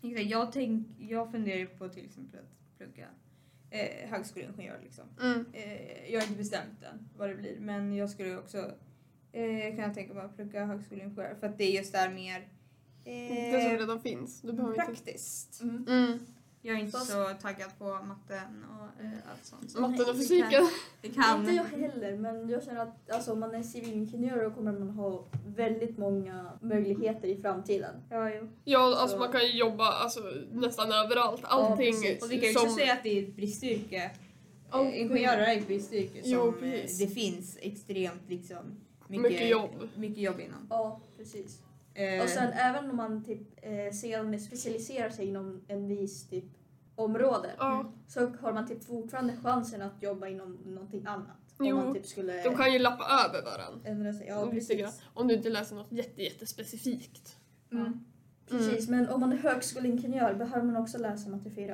Exakt. 0.03 0.31
Jag, 0.31 0.53
tänk, 0.53 0.87
jag 0.99 1.31
funderar 1.33 1.59
ju 1.59 1.67
på 1.67 1.89
till 1.89 2.05
exempel 2.05 2.41
att 2.41 2.77
plugga 2.79 3.07
eh, 3.71 4.09
högskoleingenjör 4.11 4.81
liksom. 4.83 5.05
Mm. 5.23 5.47
Eh, 5.53 6.13
jag 6.13 6.21
har 6.21 6.27
inte 6.27 6.39
bestämt 6.39 6.83
än 6.83 7.09
vad 7.17 7.29
det 7.29 7.35
blir 7.35 7.61
men 7.61 7.97
jag 7.97 8.11
skulle 8.11 8.37
också 8.37 8.73
eh, 9.33 9.75
kunna 9.75 9.95
tänka 9.95 10.15
mig 10.15 10.25
att 10.25 10.37
plugga 10.37 10.65
högskoleingenjör 10.65 11.35
för 11.41 11.47
att 11.47 11.59
det 11.59 11.65
är 11.65 11.79
just 11.79 11.93
där 11.93 12.11
mer 12.11 12.49
eh, 13.05 13.53
Det 13.53 13.63
som 13.63 13.79
redan 13.79 14.01
finns. 14.01 14.41
Du 14.41 14.53
behöver 14.53 14.75
inte... 14.75 14.87
praktiskt. 14.87 15.63
Mm. 15.63 15.87
Mm. 15.89 16.19
Jag 16.67 16.77
är 16.77 16.81
inte 16.81 16.99
så 16.99 17.31
taggad 17.43 17.79
på 17.79 17.85
matten 17.85 18.65
och 18.71 19.05
eh, 19.05 19.11
allt 19.33 19.45
sånt. 19.45 19.71
Så 19.71 19.81
Matten 19.81 20.07
och 20.11 20.17
fysiken. 20.17 20.51
kan- 20.51 20.69
Det 21.03 21.09
kan. 21.09 21.41
Inte 21.41 21.53
jag 21.53 21.65
heller, 21.65 22.17
men 22.17 22.49
jag 22.49 22.63
känner 22.65 22.81
att 22.83 23.11
alltså, 23.11 23.33
om 23.33 23.41
man 23.41 23.55
är 23.55 23.63
civilingenjör 23.63 24.45
då 24.45 24.51
kommer 24.51 24.73
man 24.73 24.91
ha 24.91 25.25
väldigt 25.47 25.99
många 25.99 26.53
möjligheter 26.61 27.29
i 27.29 27.41
framtiden. 27.43 27.95
Ja, 28.11 28.31
jo. 28.35 28.49
Ja, 28.65 28.97
alltså 29.01 29.17
Så- 29.17 29.21
man 29.21 29.33
kan 29.33 29.41
ju 29.47 29.59
jobba 29.59 29.85
alltså, 29.93 30.21
nästan 30.53 30.93
överallt. 30.93 31.41
Allting 31.45 31.77
precis. 31.93 32.23
Och 32.25 32.31
vi 32.33 32.41
kan 32.41 32.49
ju 32.49 32.55
också 32.57 32.67
som... 32.67 32.77
säga 32.77 32.93
att 32.93 33.03
det 33.03 33.19
är 33.19 33.23
ett 33.23 33.37
bristyrke. 33.37 34.11
Eh, 34.75 35.01
Ingenjörer 35.01 35.39
är 35.43 35.57
ett 35.57 35.67
bristyrke 35.67 36.23
som 36.23 36.33
Jo, 36.33 36.49
eh, 36.63 36.87
det 36.99 37.07
finns 37.15 37.59
extremt 37.61 38.23
liksom 38.29 38.57
Mycket 39.09 39.49
jobb. 39.51 39.71
mycket 39.97 40.19
jobb 40.23 40.41
inom. 40.41 40.67
Ja, 40.71 41.01
precis. 41.17 41.59
Eh, 41.95 42.23
Och 42.23 42.29
sen 42.29 42.53
även 42.53 42.91
om 42.91 42.97
man 42.97 43.25
typ 43.25 43.41
eh, 43.63 43.93
sedan 43.93 44.41
specialiserar 44.41 45.11
sig 45.11 45.27
inom 45.29 45.61
en 45.69 45.89
viss 45.89 46.29
typ 46.29 46.45
område 46.97 47.51
Ja, 47.59 47.93
så 48.09 48.27
har 48.41 48.53
man 48.53 48.67
typ 48.69 48.85
fortfarande 48.85 49.37
chansen 49.43 49.83
att 49.83 50.03
jobba 50.03 50.27
inom 50.29 50.53
någonting 50.65 51.07
annat. 51.07 51.37
Om 51.59 51.67
Jo, 51.67 51.77
man 51.77 51.95
typ 51.95 52.07
skulle 52.07 52.43
de 52.43 52.57
kan 52.57 52.73
ju 52.73 52.79
lappa 52.79 53.05
över 53.29 53.43
varandra. 53.45 53.89
ändra 53.89 54.13
sig. 54.13 54.27
Ja, 54.27 54.47
precis. 54.51 55.03
Om 55.15 55.29
du 55.29 55.35
inte 55.35 55.49
läser 55.49 55.77
något 55.77 55.93
jätte, 55.93 56.23
jättespecifikt. 56.23 57.37
Mm. 57.73 58.05
Precis, 58.49 58.89
men 58.89 59.09
om 59.09 59.21
man 59.21 59.33
är 59.33 59.37
högskoleingenjör 59.37 60.35
behöver 60.35 60.67
man 60.67 60.77
också 60.77 60.99
läsa 60.99 61.29
matte 61.31 61.51
4. 61.51 61.73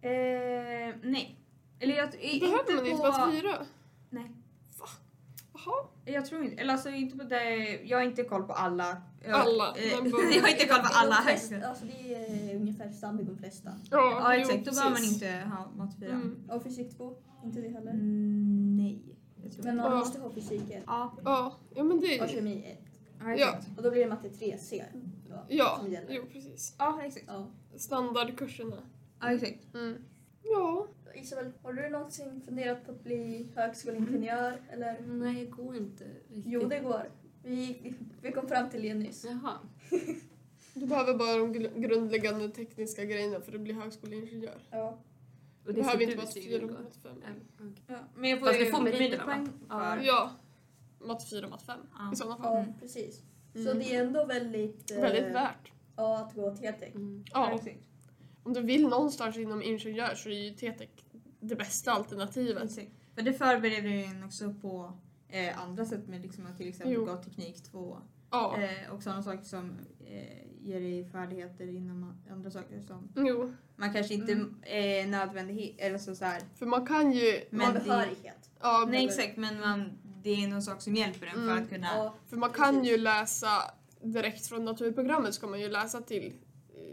eh, 0.00 0.94
nej. 1.02 1.40
Eller 1.80 1.96
jag, 1.96 2.10
Behöver 2.40 2.72
man 2.74 2.84
på, 2.84 2.86
inte 2.90 3.02
matte 3.08 3.32
4? 3.32 3.66
Nej. 4.10 4.30
Jaha. 5.66 5.74
Jag 6.04 6.26
tror 6.26 6.44
inte, 6.44 6.62
eller 6.62 6.72
alltså 6.72 6.88
inte 6.90 7.16
på 7.18 7.24
det, 7.24 7.56
jag 7.84 7.98
har 7.98 8.04
inte 8.04 8.24
koll 8.24 8.42
på 8.42 8.52
alla. 8.52 9.02
Jag, 9.24 9.34
Alla, 9.40 9.74
Eh, 9.76 9.84
jag 10.36 10.42
har 10.42 10.48
inte 10.48 10.66
koll 10.66 10.78
på 10.80 10.88
alla 10.92 11.16
De 11.16 11.22
flesta- 11.22 11.30
högskolor. 11.30 11.62
Alltså 11.62 11.84
det 11.84 12.14
är 12.14 12.56
ungefär 12.56 12.90
samma 12.92 13.20
i 13.20 13.24
de 13.24 13.36
flesta. 13.38 13.70
Ja 13.90 14.34
jo, 14.34 14.40
exakt, 14.40 14.64
då 14.64 14.70
behöver 14.72 14.90
man 14.90 15.04
inte 15.04 15.28
ha 15.28 15.70
matte 15.76 15.96
4. 16.00 16.08
Mm. 16.10 16.50
Och 16.50 16.62
fysik 16.62 16.96
2, 16.96 17.14
inte 17.44 17.60
det 17.60 17.68
heller. 17.68 17.90
Mm, 17.92 18.76
nej. 18.76 19.02
Men 19.62 19.76
man 19.76 19.92
Ja. 19.92 19.98
måste 19.98 20.20
ha 20.20 20.30
fysik 20.30 20.70
1 20.70 20.82
Ja, 20.86 21.16
Ja, 21.24 21.56
ja 21.74 21.84
men 21.84 22.00
det 22.00 22.20
och 22.20 22.28
är 22.28 22.32
kemi 22.32 22.64
1. 22.66 22.78
ja, 23.20 23.34
Ja. 23.36 23.58
Och 23.76 23.82
då 23.82 23.90
blir 23.90 24.00
det 24.00 24.08
matte 24.08 24.28
3 24.30 24.58
C. 24.58 24.84
då, 25.28 25.44
Ja, 25.48 25.76
som 25.82 25.92
gäller. 25.92 26.12
jo 26.14 26.22
precis. 26.32 26.74
Ja, 26.78 27.00
exakt. 27.04 27.24
Ja. 27.28 27.46
Standardkurserna. 27.76 28.76
Ja, 29.20 29.32
exakt. 29.32 29.74
Mm. 29.74 29.96
Ja, 30.50 30.86
Isabel, 31.14 31.52
har 31.62 31.72
du 31.72 31.88
någonsin 31.88 32.40
funderat 32.44 32.84
på 32.86 32.92
att 32.92 33.04
bli 33.04 33.48
högskoleingenjör? 33.56 34.60
Eller? 34.70 35.00
Nej, 35.06 35.44
det 35.44 35.50
går 35.50 35.76
inte 35.76 36.04
riktigt. 36.04 36.42
Jo, 36.46 36.60
det 36.68 36.78
går. 36.80 37.10
Vi, 37.42 37.94
vi 38.22 38.32
kom 38.32 38.48
fram 38.48 38.70
till 38.70 38.82
det 38.82 38.94
nyss. 38.94 39.24
Jaha. 39.24 39.58
du 40.74 40.86
behöver 40.86 41.14
bara 41.14 41.36
de 41.38 41.52
grundläggande 41.80 42.48
tekniska 42.48 43.04
grejerna 43.04 43.40
för 43.40 43.54
att 43.54 43.60
bli 43.60 43.72
högskoleingenjör. 43.72 44.58
Ja. 44.70 44.98
Och 45.66 45.74
behöver 45.74 45.98
fick 45.98 46.02
inte 46.08 46.16
vara 46.16 46.26
betyg 46.26 46.44
4 46.44 46.58
då? 46.58 46.66
och 46.66 46.72
matte 46.72 46.98
5. 47.02 47.12
Mm, 47.12 47.40
okej. 47.72 47.82
Ja. 47.86 47.96
Men 48.16 48.30
jag 48.30 48.38
får 48.38 48.46
Fast 48.46 48.60
ju 48.60 48.64
du 48.64 48.70
får 48.70 48.80
meriterna, 48.82 49.26
va? 49.26 49.36
meritpoäng 49.36 49.60
Ja. 49.68 49.96
för. 49.96 50.06
Ja, 50.06 50.30
matte 51.00 51.26
4 51.26 51.44
och 51.44 51.50
matte 51.50 51.64
5 51.64 51.78
Ja. 51.98 52.12
i 52.12 52.16
sådana 52.16 52.36
fall. 52.36 52.54
Ja, 52.56 52.60
Mm. 52.62 52.78
precis. 52.80 53.22
Så 53.52 53.58
Mm. 53.60 53.78
det 53.78 53.94
är 53.94 54.04
ändå 54.04 54.24
väldigt... 54.26 54.90
eh, 54.90 55.00
Väldigt 55.00 55.34
värt. 55.34 55.72
Ja, 55.96 56.18
att 56.18 56.34
gå 56.34 56.54
TTEC. 56.56 56.94
Mm. 56.94 57.24
Ja, 57.32 57.52
exakt. 57.54 57.87
Om 58.48 58.54
du 58.54 58.62
vill 58.62 58.88
någonstans 58.88 59.36
inom 59.36 59.62
ingenjör 59.62 60.14
så 60.14 60.28
är 60.28 60.32
ju 60.34 60.50
TTEC 60.50 60.88
det 61.40 61.56
bästa 61.56 61.92
alternativet. 61.92 62.62
exakt. 62.64 62.90
För 63.14 63.22
det 63.22 63.32
förbereder 63.32 63.88
en 63.90 64.24
också 64.24 64.54
på 64.62 64.92
eh, 65.28 65.62
andra 65.62 65.84
sätt 65.84 66.08
med 66.08 66.22
liksom 66.22 66.46
att 66.46 66.56
till 66.56 66.68
exempel 66.68 66.92
Jo. 66.94 67.04
gå 67.04 67.16
teknik 67.16 67.62
2 67.62 67.98
Ja, 68.30 68.56
eh, 68.62 68.90
och 68.94 69.02
sådana 69.02 69.22
saker 69.22 69.44
som 69.44 69.70
eh, 70.06 70.38
ger 70.60 70.80
dig 70.80 71.08
färdigheter 71.12 71.68
inom 71.68 72.14
andra 72.30 72.50
saker 72.50 72.80
som 72.80 73.08
jo. 73.16 73.52
man 73.76 73.92
kanske 73.92 74.14
inte 74.14 74.32
Mm. 74.32 74.54
är 74.62 75.06
nödvändighet 75.06 75.74
eller 75.78 75.98
så, 75.98 76.14
så 76.14 76.24
här. 76.24 76.42
För 76.54 76.66
man 76.66 76.86
kan 76.86 77.12
ju... 77.12 77.40
Men 77.50 77.58
Man 77.66 77.74
det- 77.74 77.80
behörighet. 77.80 78.50
Ja, 78.60 78.84
Nej 78.88 78.98
eller- 79.04 79.08
exakt 79.08 79.36
men 79.36 79.60
man, 79.60 79.98
det 80.22 80.30
är 80.44 80.48
någon 80.48 80.62
sak 80.62 80.82
som 80.82 80.94
hjälper 80.94 81.26
en 81.26 81.32
för 81.32 81.42
Mm. 81.42 81.62
att 81.62 81.68
kunna 81.68 81.86
Ja, 81.96 82.14
För 82.26 82.36
man 82.36 82.50
kan 82.50 82.84
ju 82.84 82.96
läsa 82.98 83.48
direkt 84.02 84.46
från 84.46 84.64
naturprogrammet 84.64 85.34
ska 85.34 85.46
man 85.46 85.60
ju 85.60 85.68
läsa 85.68 86.00
till 86.00 86.32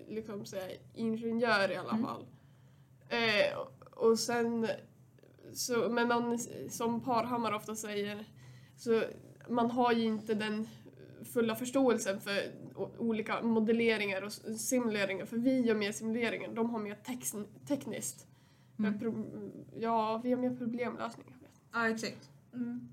liksom 0.08 0.46
säga 0.46 0.78
ingenjör 0.94 1.72
i 1.72 1.76
alla 1.76 1.89
Mm. 1.91 2.04
fall. 2.06 2.26
Eh, 3.10 3.58
och- 3.91 4.20
sen 4.20 4.68
så, 5.54 5.89
men 5.89 6.08
man, 6.08 6.39
som 6.70 7.02
Parhammar 7.02 7.52
ofta 7.54 7.76
säger, 7.76 8.26
så 8.78 9.04
man 9.50 9.72
har 9.72 9.91
ju 9.94 10.04
inte 10.04 10.34
den 10.34 10.68
fulla 11.34 11.56
förståelsen 11.56 12.20
för 12.22 12.52
olika 12.98 13.41
modelleringar 13.41 14.22
och 14.22 14.32
simuleringar. 14.60 15.26
För 15.26 15.38
vi 15.38 15.60
gör 15.62 15.76
mer 15.76 15.91
simuleringar, 15.91 16.54
de 16.54 16.70
har 16.70 16.80
mer 16.80 16.96
tex, 16.96 17.34
tekniskt. 17.68 18.28
Mm. 18.80 19.00
Ja, 19.80 20.22
vi 20.24 20.32
har 20.32 20.38
mer 20.41 20.56
problemlösning. 20.56 21.26
jag 21.30 21.39
vet. 21.48 21.62
Ja 21.74 21.89
exakt. 21.89 22.30
mm. 22.54 22.89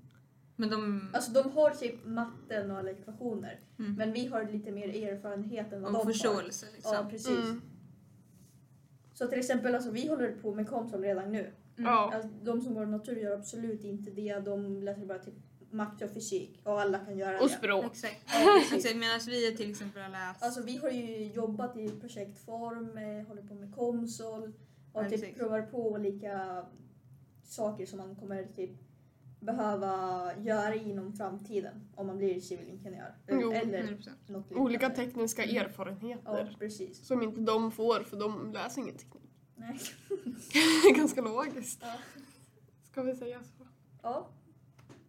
Men 0.63 0.69
de... 0.69 1.09
Alltså 1.13 1.31
de 1.31 1.51
har 1.51 1.69
typ 1.69 2.05
matten 2.05 2.71
och 2.71 2.77
alla 2.77 2.91
ekvationer. 2.91 3.59
Mm. 3.79 3.95
Men 3.95 4.13
vi 4.13 4.27
har 4.27 4.51
lite 4.51 4.71
mer 4.71 5.07
erfarenhet 5.09 5.73
än 5.73 5.81
vad 5.81 5.91
och 5.91 5.97
de 5.99 6.05
har. 6.05 6.13
förståelse 6.13 6.65
liksom. 6.73 6.93
Ja, 6.93 7.07
precis. 7.09 7.27
Mm. 7.39 7.61
Så 9.13 9.27
till 9.27 9.39
exempel, 9.39 9.75
alltså, 9.75 9.91
vi 9.91 10.07
håller 10.07 10.31
på 10.31 10.53
med 10.55 10.69
Komsol 10.69 11.01
redan 11.01 11.31
nu. 11.31 11.51
Mm. 11.77 11.89
Alltså, 11.89 12.29
de 12.43 12.61
som 12.61 12.73
går 12.73 12.85
natur 12.85 13.15
gör 13.15 13.37
absolut 13.37 13.83
inte 13.83 14.11
det. 14.11 14.39
De 14.39 14.83
läser 14.83 15.05
bara 15.05 15.19
typ 15.19 15.33
matte 15.71 16.05
och 16.05 16.11
fysik 16.11 16.59
och 16.63 16.81
alla 16.81 16.99
kan 16.99 17.17
göra 17.17 17.39
Och 17.39 17.47
det. 17.47 17.53
språk. 17.53 17.85
Exakt. 17.85 18.23
Ja. 18.27 18.61
Exakt, 18.75 18.95
Medan 18.95 19.19
vi 19.27 19.57
till 19.57 19.71
exempel 19.71 20.01
har 20.01 20.09
läst... 20.09 20.43
Alltså 20.43 20.61
vi 20.63 20.77
har 20.77 20.89
ju 20.89 21.27
jobbat 21.27 21.77
i 21.77 21.89
projektform, 21.89 22.97
eh, 22.97 23.27
håller 23.27 23.41
på 23.41 23.53
med 23.53 23.75
Komsol 23.75 24.53
och 24.93 25.03
Ja, 25.03 25.09
typ 25.09 25.37
provar 25.37 25.61
på 25.61 25.91
olika 25.91 26.65
saker 27.43 27.85
som 27.85 27.97
man 27.99 28.15
kommer 28.15 28.43
typ 28.55 28.71
behöva 29.43 30.31
göra 30.37 30.75
inom 30.75 31.13
framtiden 31.13 31.87
om 31.95 32.07
man 32.07 32.17
blir 32.17 32.39
civilingenjör. 32.39 33.15
Jo, 33.27 33.51
Eller 33.51 33.83
100%. 33.83 34.09
något 34.27 34.51
Olika 34.51 34.89
tekniska 34.89 35.45
Ja, 35.45 35.61
erfarenheter. 35.63 36.55
precis. 36.59 37.07
Som 37.07 37.23
inte 37.23 37.41
de 37.41 37.71
får 37.71 37.99
för 38.03 38.17
de 38.19 38.51
läser 38.53 38.81
ingen 38.81 38.97
teknik. 38.97 39.31
Nej. 39.55 39.79
Ganska 40.95 41.21
logiskt. 41.21 41.79
Ja. 41.81 41.95
Ska 42.91 43.01
vi 43.03 43.15
säga 43.15 43.39
så? 43.43 43.67
Ja. 44.01 44.27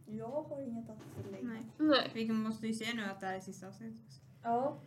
Jag 0.07 0.43
har 0.43 0.63
inget 0.63 0.91
att 0.91 0.99
tillägga. 1.25 1.49
Nej. 1.49 1.67
Nej. 1.79 2.11
Vi 2.15 2.33
måste 2.33 2.67
ju 2.67 2.73
se 2.73 2.95
nu 2.95 3.05
att 3.05 3.21
det 3.21 3.27
här 3.27 3.35
är 3.35 3.41
sista 3.41 3.67
avsnittet. 3.69 4.21
Ja. 4.43 4.79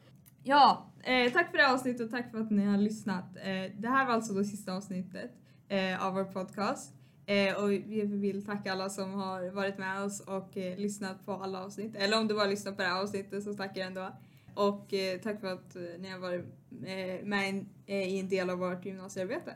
Ja, 0.44 0.92
eh, 1.04 1.32
tack 1.34 1.52
för 1.52 1.58
det 1.58 1.64
här 1.64 1.74
avsnittet 1.74 2.02
och 2.02 2.12
tack 2.12 2.32
för 2.32 2.38
att 2.40 2.52
ni 2.52 2.66
har 2.66 2.78
lyssnat. 2.78 3.36
Eh, 3.36 3.72
det 3.78 3.88
här 3.88 4.06
var 4.06 4.14
alltså 4.14 4.34
det 4.34 4.46
sista 4.46 4.74
avsnittet 4.74 5.32
eh, 5.68 6.06
av 6.08 6.14
vår 6.14 6.24
podcast. 6.24 6.94
Eh, 7.30 7.64
och 7.64 7.72
vi 7.72 8.02
vill 8.06 8.46
tacka 8.46 8.72
alla 8.72 8.90
som 8.90 9.14
har 9.14 9.50
varit 9.50 9.78
med 9.78 10.04
oss 10.04 10.20
och 10.20 10.58
eh, 10.58 10.78
lyssnat 10.78 11.26
på 11.26 11.32
alla 11.34 11.64
avsnitt. 11.66 11.96
Eller 11.96 12.20
om 12.20 12.28
du 12.28 12.36
bara 12.36 12.46
lyssnat 12.46 12.76
på 12.78 12.82
det 12.82 12.88
här 12.88 13.02
avsnittet 13.02 13.44
så 13.44 13.54
tackar 13.54 13.82
jag 13.82 13.88
ändå. 13.88 14.18
Och 14.56 14.94
eh, 14.94 15.20
tack 15.20 15.40
för 15.40 15.48
att 15.48 15.76
eh, 15.76 15.82
ni 16.00 16.10
har 16.10 16.20
varit 16.20 16.46
eh, 16.86 17.26
med 17.26 17.50
en- 17.50 17.70
eh, 17.86 18.08
i 18.14 18.20
en 18.20 18.30
del 18.30 18.50
av 18.50 18.58
vårt 18.58 18.86
gymnasiearbete. 18.86 19.54